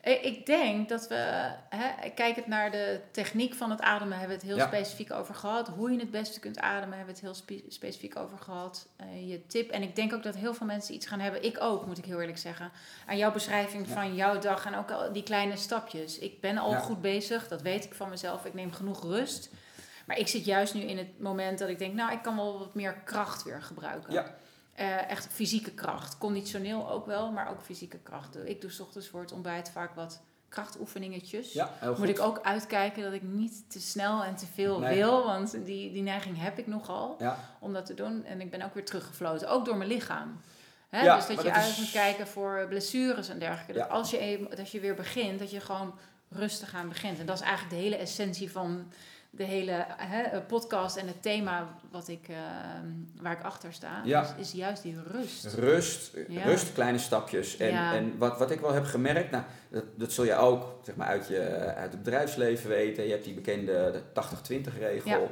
[0.01, 4.43] Eh, Ik denk dat we, hè, kijkend naar de techniek van het ademen, hebben we
[4.43, 4.67] het heel Ja.
[4.67, 5.67] specifiek over gehad.
[5.67, 8.87] Hoe je het beste kunt ademen, hebben we het heel spe- specifiek over gehad.
[8.95, 9.69] Eh, je tip.
[9.71, 11.43] En ik denk ook dat heel veel mensen iets gaan hebben.
[11.43, 12.71] Ik ook, moet ik heel eerlijk zeggen.
[13.07, 13.93] Aan jouw beschrijving Ja.
[13.93, 16.19] van jouw dag en ook al die kleine stapjes.
[16.19, 16.79] Ik ben al Ja.
[16.79, 18.45] goed bezig, dat weet ik van mezelf.
[18.45, 19.49] Ik neem genoeg rust.
[20.05, 22.59] Maar ik zit juist nu in het moment dat ik denk, nou, ik kan wel
[22.59, 24.13] wat meer kracht weer gebruiken.
[24.13, 24.35] Ja.
[24.81, 26.17] Eh, echt fysieke kracht.
[26.17, 28.37] Conditioneel ook wel, maar ook fysieke kracht.
[28.47, 31.53] Ik doe 's ochtends voor het ontbijt vaak wat krachtoefeningetjes.
[31.53, 32.09] Ja, Moet goed.
[32.09, 34.95] ik ook uitkijken dat ik niet te snel en te veel Nee.
[34.95, 35.23] wil.
[35.25, 37.37] Want die, die neiging heb ik nogal Ja.
[37.59, 38.25] om dat te doen.
[38.25, 40.41] En ik ben ook weer teruggefloten, ook door mijn lichaam.
[40.89, 41.03] Hè?
[41.03, 43.73] Ja, dus dat je uit is- moet kijken voor blessures en dergelijke.
[43.73, 45.93] Dat als je, even, dat je weer begint, dat je gewoon
[46.29, 47.19] rustig aan begint.
[47.19, 48.91] En dat is eigenlijk de hele essentie van
[49.33, 52.35] de hele hè, eh, podcast en het thema wat ik, eh,
[53.21, 54.21] waar ik achter sta, Ja.
[54.21, 55.45] is, is juist die rust.
[55.53, 56.43] Rust, Ja.
[56.43, 57.57] rust, kleine stapjes.
[57.57, 57.93] En, Ja.
[57.95, 61.07] en wat, wat ik wel heb gemerkt, nou, dat, dat zul je ook zeg maar,
[61.07, 61.41] uit, je,
[61.75, 63.03] uit het bedrijfsleven weten.
[63.03, 65.31] Je hebt die bekende de 80-20 regel.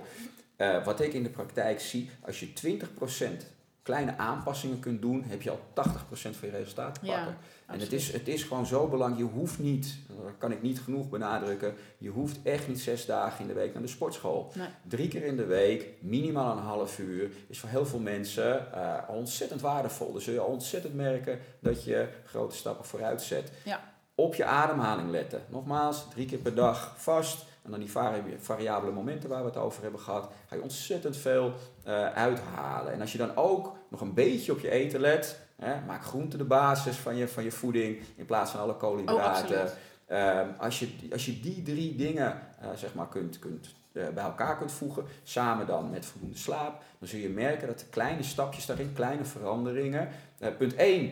[0.55, 3.45] Eh, wat ik in de praktijk zie, als je 20%
[3.83, 7.37] kleine aanpassingen kunt doen, heb je al 80% van je resultaat te Ja, pakken.
[7.67, 10.79] En het is, het is gewoon zo belangrijk, je hoeft niet, dat kan ik niet
[10.79, 14.51] genoeg benadrukken, je hoeft echt niet zes dagen in de week naar de sportschool.
[14.55, 14.67] Nee.
[14.87, 18.93] Drie keer in de week, minimaal een half uur, is voor heel veel mensen eh,
[19.07, 20.13] ontzettend waardevol.
[20.13, 23.51] Dus zul je ontzettend merken dat je grote stappen vooruit zet.
[23.65, 23.93] Ja.
[24.15, 25.41] Op je ademhaling letten.
[25.49, 27.45] Nogmaals, drie keer per dag vast.
[27.63, 31.17] En dan die vari- variabele momenten waar we het over hebben gehad, ga je ontzettend
[31.17, 31.53] veel
[31.83, 32.93] eh, uithalen.
[32.93, 36.37] En als je dan ook nog een beetje op je eten let, hè, maak groente
[36.37, 39.29] de basis van je, van je voeding in plaats van alle Oh, koolhydraten.
[39.29, 39.75] absoluut.
[40.07, 44.23] Ehm, als, je, als je die drie dingen eh, zeg maar kunt, kunt, eh, bij
[44.23, 48.23] elkaar kunt voegen, samen dan met voldoende slaap, dan zul je merken dat de kleine
[48.23, 50.09] stapjes daarin, kleine veranderingen.
[50.57, 51.11] punt 1,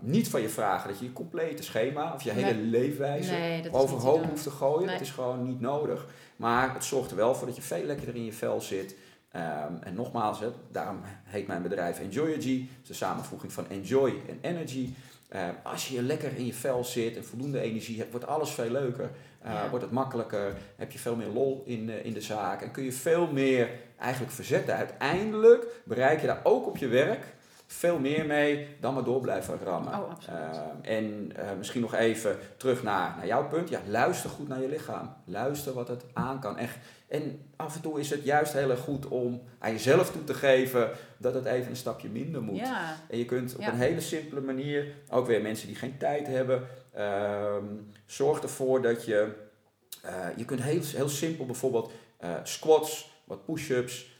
[0.00, 4.24] niet van je vragen dat je je complete schema of je hele leefwijze Nee, overhoop
[4.24, 4.86] hoeft te gooien.
[4.86, 4.92] Nee.
[4.98, 6.06] Dat is gewoon niet nodig.
[6.36, 8.96] Maar het zorgt er wel voor dat je veel lekkerder in je vel zit.
[9.32, 12.60] Ehm, en nogmaals, hè, daarom heet mijn bedrijf Enjoyergy.
[12.60, 14.88] Het is de samenvoeging van enjoy en energy.
[15.28, 18.70] Ehm, als je lekker in je vel zit en voldoende energie hebt, wordt alles veel
[18.70, 19.10] leuker.
[19.42, 19.68] Eh, Ja.
[19.68, 22.62] Wordt het makkelijker, heb je veel meer lol in, eh, in de zaak.
[22.62, 24.74] En kun je veel meer eigenlijk verzetten.
[24.76, 27.24] Uiteindelijk bereik je daar ook op je werk
[27.70, 29.92] veel meer mee dan maar door blijven rammen.
[29.94, 30.10] Oh.
[30.28, 33.68] Ehm, en eh, misschien nog even terug naar, naar jouw punt.
[33.68, 35.14] Ja, luister goed naar je lichaam.
[35.24, 36.58] Luister wat het aan kan.
[36.58, 36.68] En,
[37.08, 40.34] en af en toe is het juist heel erg goed om aan jezelf toe te
[40.34, 42.56] geven dat het even een stapje minder moet.
[42.58, 43.68] Ja, En je kunt op Ja.
[43.72, 47.64] een hele simpele manier, ook weer mensen die geen tijd hebben, ehm,
[48.06, 49.32] zorg ervoor dat je,
[50.02, 54.17] eh, je kunt heel, heel simpel bijvoorbeeld eh, squats, wat push-ups,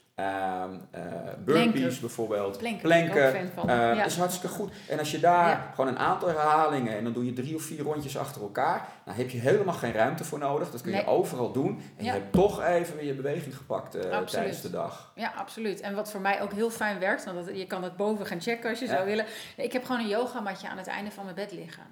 [1.45, 2.01] burpees Planken.
[2.01, 2.59] bijvoorbeeld.
[2.59, 2.81] planken.
[2.83, 3.71] Planken, van.
[3.71, 4.73] eh, is hartstikke goed.
[4.89, 5.71] En als je daar Ja.
[5.75, 9.15] gewoon een aantal herhalingen en dan doe je drie of vier rondjes achter elkaar, dan
[9.15, 10.71] heb je helemaal geen ruimte voor nodig.
[10.71, 11.07] Dat kun je Nee.
[11.07, 11.83] overal doen.
[11.97, 15.13] En je hebt toch even weer je beweging gepakt eh, tijdens de dag.
[15.15, 15.81] Ja, absoluut.
[15.81, 18.41] En wat voor mij ook heel fijn werkt, want dat, je kan het boven gaan
[18.41, 19.25] checken als je zou willen.
[19.57, 21.83] Ik heb gewoon een yogamatje aan het einde van mijn bed liggen.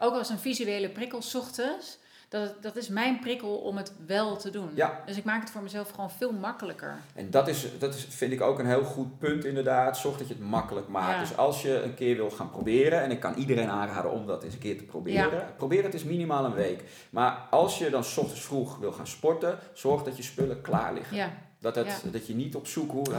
[0.00, 1.98] Ook als een visuele prikkel 's ochtends.
[2.28, 4.70] Dat, dat is mijn prikkel om het wel te doen.
[4.74, 5.02] Ja.
[5.06, 6.96] Dus ik maak het voor mezelf gewoon veel makkelijker.
[7.14, 9.98] En dat, is, dat is, vind ik ook een heel goed punt inderdaad.
[9.98, 11.14] Zorg dat je het makkelijk maakt.
[11.14, 11.20] Ja.
[11.20, 14.44] Dus als je een keer wil gaan proberen, en ik kan iedereen aanraden om dat
[14.44, 15.46] eens een keer te proberen.
[15.56, 16.84] Probeer het eens minimaal een week.
[17.10, 20.94] Maar als je dan 's ochtends vroeg wil gaan sporten, zorg dat je spullen klaar
[20.94, 21.32] liggen.
[21.58, 23.10] Dat, het, dat je niet op zoek hoeft.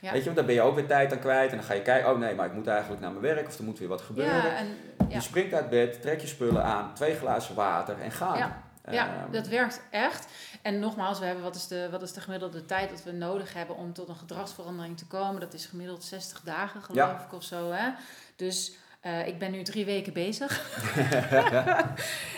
[0.00, 0.10] Ja.
[0.10, 1.50] Weet je, want dan ben je ook weer tijd aan kwijt.
[1.50, 3.46] En dan ga je kijken, oh nee, maar ik moet eigenlijk naar mijn werk.
[3.46, 4.34] Of er moet weer wat gebeuren.
[4.34, 4.66] ja, en,
[5.08, 5.14] ja.
[5.14, 8.38] Je springt uit bed, trek je spullen aan, twee glazen water en gaan.
[8.38, 8.64] Ja.
[8.90, 10.26] Ja, Ehm, dat werkt echt.
[10.62, 13.54] En nogmaals, we hebben, wat, is de, wat is de gemiddelde tijd dat we nodig
[13.54, 15.40] hebben om tot een gedragsverandering te komen?
[15.40, 17.24] Dat is gemiddeld 60 dagen, geloof Ja.
[17.26, 17.70] ik, of zo.
[17.70, 17.90] Hè?
[18.36, 18.76] Dus
[19.06, 20.60] eh, ik ben nu drie weken bezig.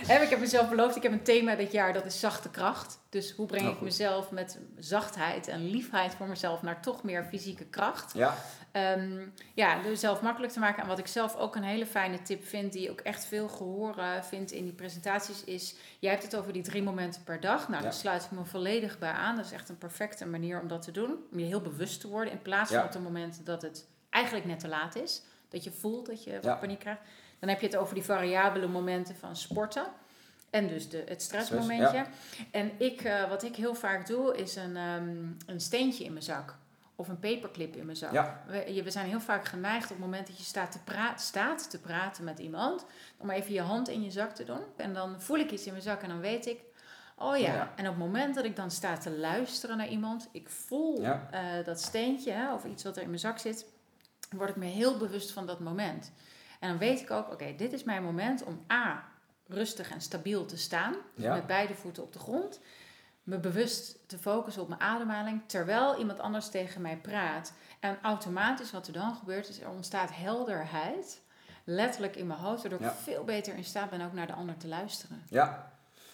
[0.22, 2.98] Ik heb mezelf beloofd, ik heb een thema dit jaar, dat is zachte kracht.
[3.08, 7.24] Dus hoe breng Oh, ik mezelf met zachtheid en liefheid voor mezelf naar toch meer
[7.24, 8.12] fysieke kracht?
[8.14, 8.34] Ja,
[8.72, 9.18] Ehm,
[9.54, 10.82] ja, door zelf makkelijk te maken.
[10.82, 13.98] En wat ik zelf ook een hele fijne tip vind, die ook echt veel gehoor
[13.98, 17.68] eh, vindt in die presentaties, is: jij hebt het over die drie momenten per dag.
[17.68, 17.82] Nou, Ja.
[17.88, 19.36] daar sluit ik me volledig bij aan.
[19.36, 21.16] Dat is echt een perfecte manier om dat te doen.
[21.32, 22.84] Om je heel bewust te worden, in plaats van Ja.
[22.84, 25.22] op het moment dat het eigenlijk net te laat is.
[25.48, 26.54] Dat je voelt dat je Ja.
[26.54, 27.00] paniek krijgt.
[27.38, 29.86] Dan heb je het over die variabele momenten van sporten.
[30.50, 32.06] En dus de, het stressmomentje.
[32.50, 36.24] En ik, eh, wat ik heel vaak doe, is een, ehm, een steentje in mijn
[36.24, 36.54] zak.
[36.96, 38.12] Of een paperclip in mijn zak.
[38.12, 38.42] Ja.
[38.46, 41.80] We, zijn heel vaak geneigd op het moment dat je staat te, pra- staat te
[41.80, 42.84] praten met iemand.
[43.16, 44.60] Om even je hand in je zak te doen.
[44.76, 46.60] En dan voel ik iets in mijn zak en dan weet ik...
[47.16, 47.54] Oh ja.
[47.54, 47.72] Ja.
[47.76, 50.28] En op het moment dat ik dan sta te luisteren naar iemand...
[50.32, 53.66] Ik voel eh, dat steentje hè, of iets wat er in mijn zak zit...
[54.30, 56.12] word ik me heel bewust van dat moment.
[56.60, 59.04] En dan weet ik ook, oké, dit is mijn moment om A,
[59.46, 60.94] rustig en stabiel te staan.
[61.14, 61.34] Ja.
[61.34, 62.60] Met beide voeten op de grond.
[63.22, 65.42] Me bewust te focussen op mijn ademhaling.
[65.46, 67.52] Terwijl iemand anders tegen mij praat.
[67.80, 71.20] En automatisch wat er dan gebeurt is, er ontstaat helderheid.
[71.64, 72.60] Letterlijk in mijn hoofd.
[72.62, 72.88] Waardoor Ja.
[72.90, 75.22] ik veel beter in staat ben ook naar de ander te luisteren.
[75.28, 75.72] Ja,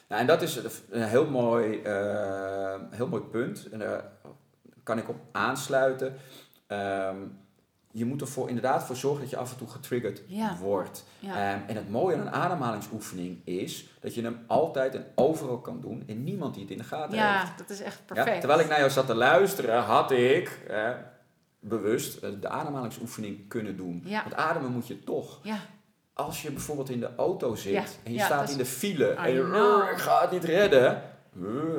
[0.08, 0.60] nou, en dat is
[0.90, 3.68] een heel mooi, eh, heel mooi punt.
[3.68, 4.04] En daar
[4.82, 6.16] kan ik op aansluiten.
[6.66, 7.16] Ehm,
[7.96, 10.56] je moet ervoor inderdaad voor zorgen dat je af en toe getriggerd Ja.
[10.60, 11.04] wordt.
[11.18, 15.58] Ja, Ehm, en het mooie aan een ademhalingsoefening is dat je hem altijd en overal
[15.60, 17.24] kan doen en niemand die het in de gaten heeft.
[17.24, 18.38] ja dat is echt Ja, perfect.
[18.38, 20.90] terwijl ik naar jou zat te luisteren, had ik eh,
[21.58, 24.02] bewust eh, de ademhalingsoefening kunnen doen.
[24.22, 25.38] Want ademen moet je toch.
[25.42, 25.56] Ja,
[26.12, 29.40] Als je bijvoorbeeld in de auto zit en je staat in de file en je
[29.44, 29.80] know.
[29.82, 31.02] "Rrr, ik ga het niet redden.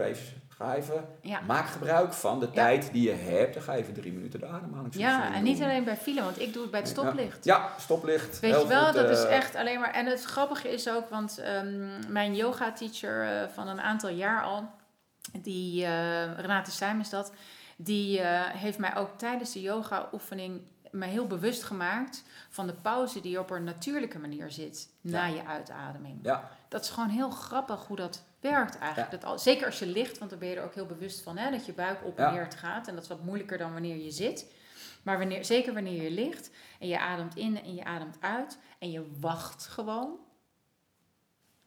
[0.01, 1.39] Even Ga even, Ja.
[1.47, 2.51] maak gebruik van de Ja.
[2.51, 3.53] tijd die je hebt.
[3.53, 4.45] Dan ga je even drie minuten de
[4.91, 5.65] Ja, en niet doen.
[5.67, 7.45] alleen bij file, want ik doe het bij het stoplicht.
[7.45, 8.39] Ja, stoplicht.
[8.39, 9.91] Weet je wel, goed, dat is eh, echt alleen maar.
[9.93, 14.69] En het grappige is ook, want ehm, mijn yoga-teacher eh, van een aantal jaar al,
[15.41, 17.31] die eh, Renate Stijm is dat,
[17.75, 23.39] die heeft mij ook tijdens de yoga-oefening me heel bewust gemaakt van de pauze die
[23.39, 26.19] op een natuurlijke manier zit na je uitademing.
[26.23, 26.49] Ja.
[26.67, 29.11] Dat is gewoon heel grappig hoe dat werkt eigenlijk.
[29.11, 31.37] Dat al, zeker als je ligt, want dan ben je er ook heel bewust van
[31.37, 32.87] hè, dat je buik op en neer gaat.
[32.87, 34.45] En dat is wat moeilijker dan wanneer je zit.
[35.03, 38.91] Maar wanneer, zeker wanneer je ligt en je ademt in en je ademt uit en
[38.91, 40.15] je wacht gewoon,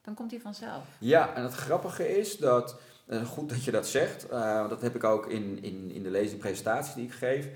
[0.02, 0.84] dan komt hij vanzelf.
[0.98, 4.94] Ja, en het grappige is dat, eh, goed dat je dat zegt, eh, dat heb
[4.94, 7.48] ik ook in, in, in de lezing presentaties die ik geef.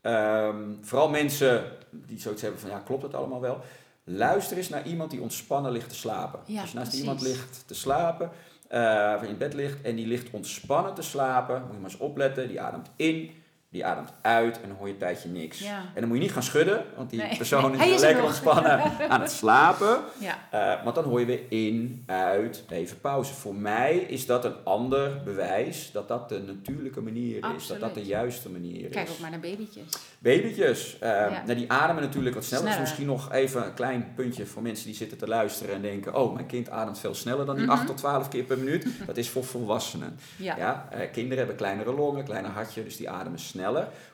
[0.00, 3.60] Ehm, vooral mensen die zoiets hebben van, ja, klopt het allemaal wel?
[4.04, 6.40] Luister eens naar iemand die ontspannen ligt te slapen.
[6.46, 7.06] Ja, Als je naast precies.
[7.06, 8.30] iemand ligt te slapen,
[8.68, 12.00] eh, of in bed ligt en die ligt ontspannen te slapen, moet je maar eens
[12.00, 13.30] opletten, die ademt in,
[13.70, 15.58] die ademt uit en dan hoor je een tijdje niks.
[15.58, 15.76] Ja.
[15.94, 17.36] En dan moet je niet gaan schudden, want die Nee.
[17.36, 19.98] persoon is, is er lekker ontspannen aan het slapen.
[20.18, 23.34] Ja, Eh, want dan hoor je weer in, uit, even pauze.
[23.34, 27.66] Voor mij is dat een ander bewijs dat dat de natuurlijke manier is.
[27.66, 29.12] Dat dat de juiste manier kijk is.
[29.14, 29.84] ook maar naar babytjes.
[30.18, 31.42] Babytjes, eh, Ja.
[31.46, 32.64] nou, die ademen natuurlijk wat sneller.
[32.64, 32.80] Sneller.
[32.80, 36.14] Dus misschien nog even een klein puntje voor mensen die zitten te luisteren en denken...
[36.14, 37.72] oh, mijn kind ademt veel sneller dan die Mhm.
[37.74, 38.86] 8 tot 12 keer per minuut.
[39.06, 40.18] Dat is voor volwassenen.
[40.36, 43.56] Ja, Ja, eh, kinderen hebben kleinere longen, kleiner hartje, dus die ademen sneller.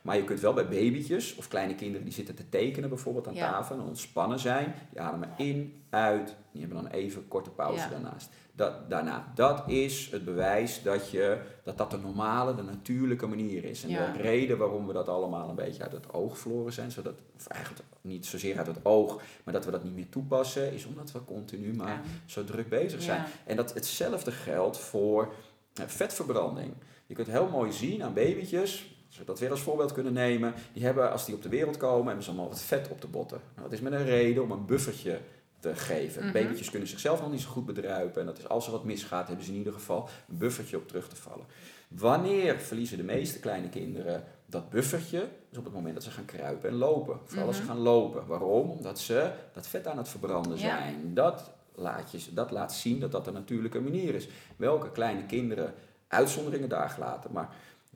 [0.03, 3.35] Maar je kunt wel bij babytjes of kleine kinderen die zitten te tekenen bijvoorbeeld aan
[3.35, 3.51] Ja.
[3.51, 7.83] tafel en ontspannen zijn, die ademen in, uit, die hebben dan even een korte pauze
[7.85, 7.89] Ja.
[7.89, 8.29] daarnaast.
[8.57, 9.33] Dat, daarna.
[9.35, 13.83] Dat is het bewijs dat, je, dat dat de normale, de natuurlijke manier is.
[13.83, 14.13] En Ja.
[14.13, 17.47] de reden waarom we dat allemaal een beetje uit het oog verloren zijn, zodat, of
[17.47, 21.13] eigenlijk niet zozeer uit het oog, maar dat we dat niet meer toepassen, is omdat
[21.13, 22.01] we continu maar Ja.
[22.27, 23.21] zo druk bezig zijn.
[23.21, 23.27] Ja.
[23.47, 25.33] En dat hetzelfde geldt voor
[25.75, 26.73] eh, vetverbranding.
[27.07, 30.55] Je kunt heel mooi zien aan babytjes, als we dat weer als voorbeeld kunnen nemen,
[30.73, 33.07] die hebben als die op de wereld komen, hebben ze allemaal wat vet op de
[33.07, 33.41] botten.
[33.55, 35.19] Nou, dat is met een reden om een buffertje
[35.61, 36.23] te geven.
[36.25, 36.33] Mhm.
[36.33, 39.27] Babytjes kunnen zichzelf nog niet zo goed bedruipen en dat is als er wat misgaat,
[39.27, 41.47] hebben ze in ieder geval een buffertje op terug te vallen.
[41.89, 45.29] Wanneer verliezen de meeste kleine kinderen dat buffertje?
[45.51, 47.19] is op het moment dat ze gaan kruipen en lopen.
[47.25, 47.71] Vooral als ze Mhm.
[47.73, 48.27] gaan lopen.
[48.27, 48.71] Waarom?
[48.71, 50.59] Omdat ze dat vet aan het verbranden Ja.
[50.59, 51.15] zijn.
[51.15, 54.29] Dat laat, je, dat laat zien dat dat een natuurlijke manier is.
[54.57, 55.75] Welke kleine kinderen,
[56.09, 57.49] uitzonderingen daar gelaten, maar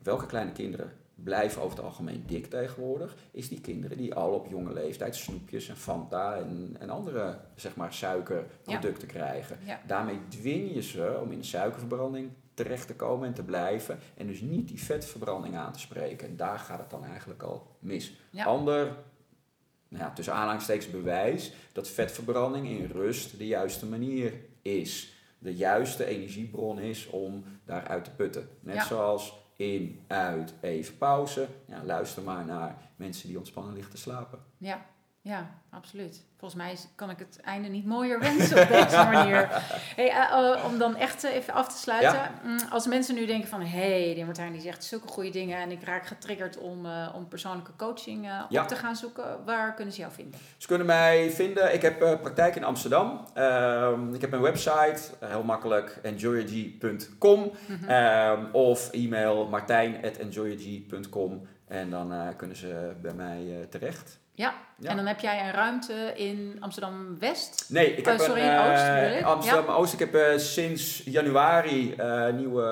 [0.03, 0.91] welke kleine kinderen
[1.23, 5.69] blijven over het algemeen dik tegenwoordig, is die kinderen die al op jonge leeftijd snoepjes
[5.69, 9.59] en Fanta en, en andere zeg maar, suikerproducten krijgen.
[9.65, 9.81] Ja.
[9.87, 14.27] Daarmee dwing je ze om in de suikerverbranding terecht te komen en te blijven en
[14.27, 16.27] dus niet die vetverbranding aan te spreken.
[16.27, 18.13] En daar gaat het dan eigenlijk al mis.
[18.29, 18.45] Ja.
[18.45, 18.95] Ander,
[19.87, 25.13] nou ja, tussen aanhalingstekens bewijs dat vetverbranding in rust de juiste manier is.
[25.37, 28.49] De juiste energiebron is om daaruit te putten.
[28.59, 28.83] Net Ja.
[28.85, 31.47] zoals in, uit, even pauze.
[31.67, 34.39] Ja, luister maar naar mensen die ontspannen liggen te slapen.
[34.57, 34.85] Ja,
[35.29, 36.23] ja, absoluut.
[36.37, 39.47] Volgens mij kan ik het einde niet mooier wensen op deze manier.
[39.95, 42.13] Hey, eh, eh, om dan echt eh, even af te sluiten.
[42.13, 42.31] Ja.
[42.43, 43.61] Mm, Als mensen nu denken van...
[43.61, 45.57] hé, hey, die Martijn die zegt zulke goede dingen...
[45.57, 48.61] en ik raak getriggerd om, eh, om persoonlijke coaching Ja.
[48.61, 49.45] op te gaan zoeken.
[49.45, 50.39] Waar kunnen ze jou vinden?
[50.57, 51.73] Ze kunnen mij vinden.
[51.73, 53.25] Ik heb praktijk in Amsterdam.
[53.33, 57.51] Ehm, ik heb een website, heel makkelijk, enjoyerg.com.
[57.67, 57.89] Mhm.
[57.89, 61.47] Ehm, of e-mail martijn.enjoyerg.com.
[61.67, 64.19] En dan kunnen ze bij mij terecht.
[64.33, 64.53] Ja.
[64.81, 64.89] Ja.
[64.89, 67.65] en dan heb jij een ruimte in Amsterdam-West.
[67.67, 69.23] Nee, ik Oh, heb sorry, een, in Oost eh, bedoel ik?
[69.25, 69.93] Amsterdam-Oost.
[69.93, 72.63] Ik heb eh, sinds januari eh, een nieuwe,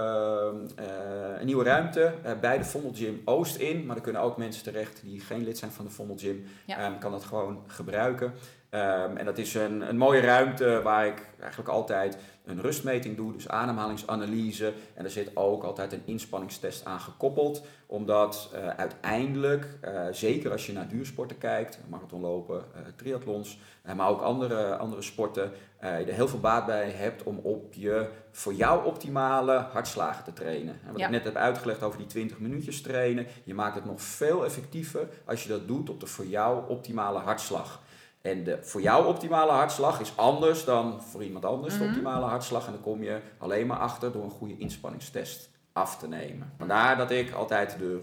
[1.39, 3.85] een nieuwe ruimte bij de Vondel Gym Oost in.
[3.85, 6.45] Maar er kunnen ook mensen terecht die geen lid zijn van de Vondel Gym.
[6.65, 6.77] Ja.
[6.77, 8.33] Ehm, kan dat gewoon gebruiken.
[8.69, 13.33] Ehm, en dat is een, een mooie ruimte waar ik eigenlijk altijd een rustmeting doe,
[13.33, 14.73] dus ademhalingsanalyse.
[14.93, 19.65] En er zit ook altijd een inspanningstest aan gekoppeld, omdat uiteindelijk,
[20.11, 25.51] zeker als je naar duursporten kijkt, marathonlopen, eh triathlons, eh, maar ook andere, andere sporten,
[25.79, 30.23] eh, je er heel veel baat bij hebt om op je voor jou optimale hartslagen
[30.23, 30.79] te trainen.
[30.85, 31.05] En wat Ja.
[31.05, 35.07] ik net heb uitgelegd over die 20 minuutjes trainen, je maakt het nog veel effectiever
[35.25, 37.81] als je dat doet op de voor jou optimale hartslag.
[38.21, 41.89] En de voor jou optimale hartslag is anders dan voor iemand anders de Mhm.
[41.89, 42.65] optimale hartslag.
[42.65, 46.53] En dan kom je alleen maar achter door een goede inspanningstest af te nemen.
[46.57, 47.99] Vandaar dat ik altijd de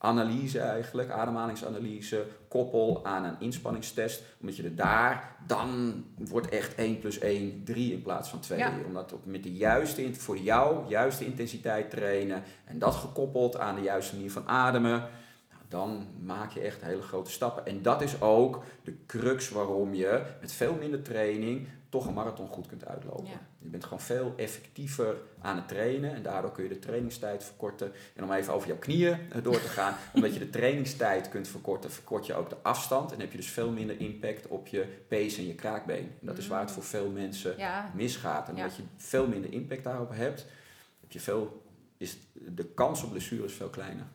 [0.00, 4.22] rustanalyse eigenlijk, ademhalingsanalyse, koppel aan een inspanningstest.
[4.40, 8.58] Omdat je er daar, dan wordt echt 1 plus 1 3 in plaats van 2.
[8.58, 8.72] Ja.
[8.86, 12.42] Omdat op, met de juiste, voor jou, juiste intensiteit trainen.
[12.64, 14.98] En dat gekoppeld aan de juiste manier van ademen.
[15.50, 17.66] Nou, dan maak je echt hele grote stappen.
[17.66, 22.48] En dat is ook de crux waarom je met veel minder training toch een marathon
[22.48, 23.24] goed kunt uitlopen.
[23.24, 23.40] Ja.
[23.58, 27.92] Je bent gewoon veel effectiever aan het trainen en daardoor kun je de trainingstijd verkorten.
[28.14, 31.48] En om even over jouw knieën eh, door te gaan, omdat je de trainingstijd kunt
[31.48, 34.86] verkorten, verkort je ook de afstand en heb je dus veel minder impact op je
[35.08, 36.12] pees en je kraakbeen.
[36.20, 38.48] En dat is waar het voor veel mensen Ja, misgaat.
[38.48, 40.46] En omdat je veel minder impact daarop hebt,
[41.00, 41.62] heb je veel,
[41.96, 44.06] is de kans op blessures veel kleiner.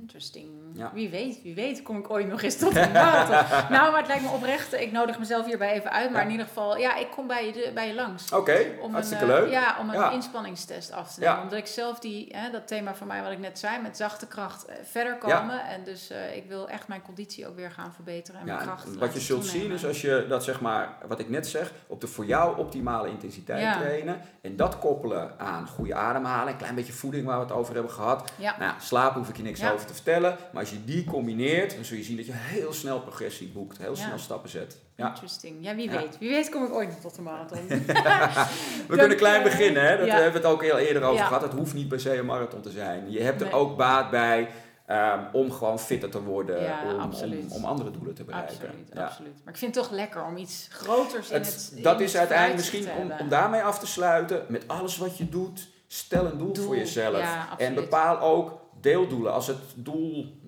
[0.00, 0.48] Interesting.
[0.72, 0.90] Ja.
[0.94, 3.58] Wie weet, wie weet kom ik ooit nog eens tot een marathon.
[3.76, 4.72] nou, maar het lijkt me oprecht.
[4.74, 6.10] Ik nodig mezelf hierbij even uit.
[6.10, 6.24] Maar Ja.
[6.26, 8.32] in ieder geval, ja, ik kom bij je, bij je langs.
[8.32, 9.50] Oké, Om hartstikke een, eh, leuk.
[9.50, 10.10] Ja, om een Ja.
[10.10, 11.40] inspanningstest af te nemen.
[11.42, 14.26] Omdat ik zelf die, hè, dat thema van mij wat ik net zei, met zachte
[14.26, 15.64] kracht eh, verder komen.
[15.64, 18.40] En dus eh, ik wil echt mijn conditie ook weer gaan verbeteren.
[18.40, 19.62] En mijn Ja, kracht wat laten je zult toenemen.
[19.68, 22.58] zien is als je dat zeg maar, wat ik net zeg, op de voor jou
[22.58, 27.42] optimale intensiteit trainen en dat koppelen aan goede ademhaling, een klein beetje voeding waar we
[27.44, 28.32] het over hebben gehad.
[28.36, 31.04] Ja, Nou, ja, slapen hoef ik je niks over te vertellen, maar als je die
[31.04, 34.04] combineert, dan zul je zien dat je heel snel progressie boekt, heel Ja.
[34.06, 34.78] snel stappen zet.
[34.96, 35.08] Ja.
[35.08, 35.56] interesting.
[35.60, 36.18] Ja, wie weet.
[36.18, 37.66] Wie weet kom ik ooit nog tot de marathon.
[38.88, 39.96] We kunnen klein beginnen, hè?
[39.96, 40.12] dat ja.
[40.14, 41.42] hebben we het ook heel eerder over gehad.
[41.42, 43.10] Het hoeft niet per se een marathon te zijn.
[43.10, 43.56] Je hebt er Nee.
[43.56, 44.48] ook baat bij
[44.86, 47.12] ehm, om gewoon fitter te worden, Ja, om,
[47.50, 48.54] om, andere doelen te bereiken.
[48.56, 49.04] absoluut, Ja.
[49.04, 49.32] absoluut.
[49.44, 52.56] Maar ik vind het toch lekker om iets groters in Het- het dat is uiteindelijk
[52.58, 56.38] misschien te om, om daarmee af te sluiten, met alles wat je doet, stel een
[56.38, 57.18] doel, Doel, voor jezelf.
[57.18, 59.32] ja, en bepaal ook deeldoelen.
[59.32, 60.38] Als het doel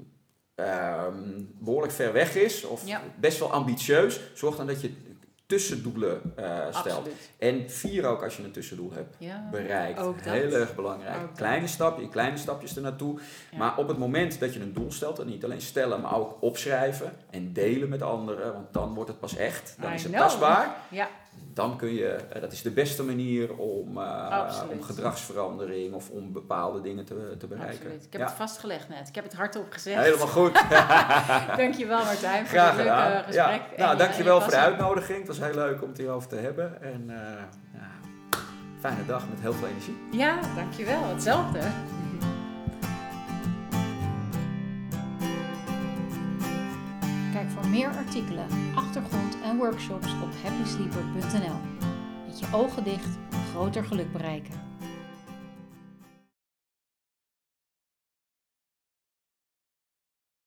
[0.55, 1.15] ehm,
[1.59, 3.01] behoorlijk ver weg is, of Ja.
[3.21, 4.93] best wel ambitieus, zorg dan dat je
[5.47, 6.87] tussendoelen eh, stelt.
[6.87, 7.31] Absoluut.
[7.39, 9.49] En vier ook als je een tussendoel hebt Ja.
[9.51, 10.01] bereikt.
[10.21, 11.23] Heel erg belangrijk.
[11.23, 13.19] Ook kleine stapje, kleine stapjes ernaartoe.
[13.51, 13.59] Ja.
[13.59, 16.37] Maar op het moment dat je een doel stelt, en niet alleen stellen, maar ook
[16.43, 19.77] opschrijven en delen met anderen, want dan wordt het pas echt.
[19.81, 20.25] Dan I is het know.
[20.25, 20.77] tastbaar.
[20.91, 21.09] Ja,
[21.55, 26.33] Dan kun je, eh, dat is de beste manier om, eh, om gedragsverandering of om
[26.33, 27.77] bepaalde dingen te, te bereiken.
[27.79, 28.05] absoluut.
[28.05, 28.27] Ik heb Ja.
[28.27, 29.09] het vastgelegd net.
[29.09, 30.03] Ik heb het hardop gezegd.
[30.03, 30.53] Helemaal goed.
[31.57, 33.35] Dankjewel Martijn voor dit leuke gesprek.
[33.35, 33.51] Ja.
[33.53, 35.19] en Nou, je- dankjewel voor de uitnodiging.
[35.19, 36.83] Het was heel leuk om het hierover te hebben.
[36.83, 37.17] En eh,
[37.75, 37.89] ja,
[38.81, 39.97] fijne dag met heel veel energie.
[40.13, 41.05] Ja, dankjewel.
[41.09, 41.59] Hetzelfde.
[47.73, 51.87] Meer artikelen, achtergrond en workshops op happysleeper.nl.
[52.27, 53.19] Met je ogen dicht
[53.51, 54.72] groter geluk bereiken.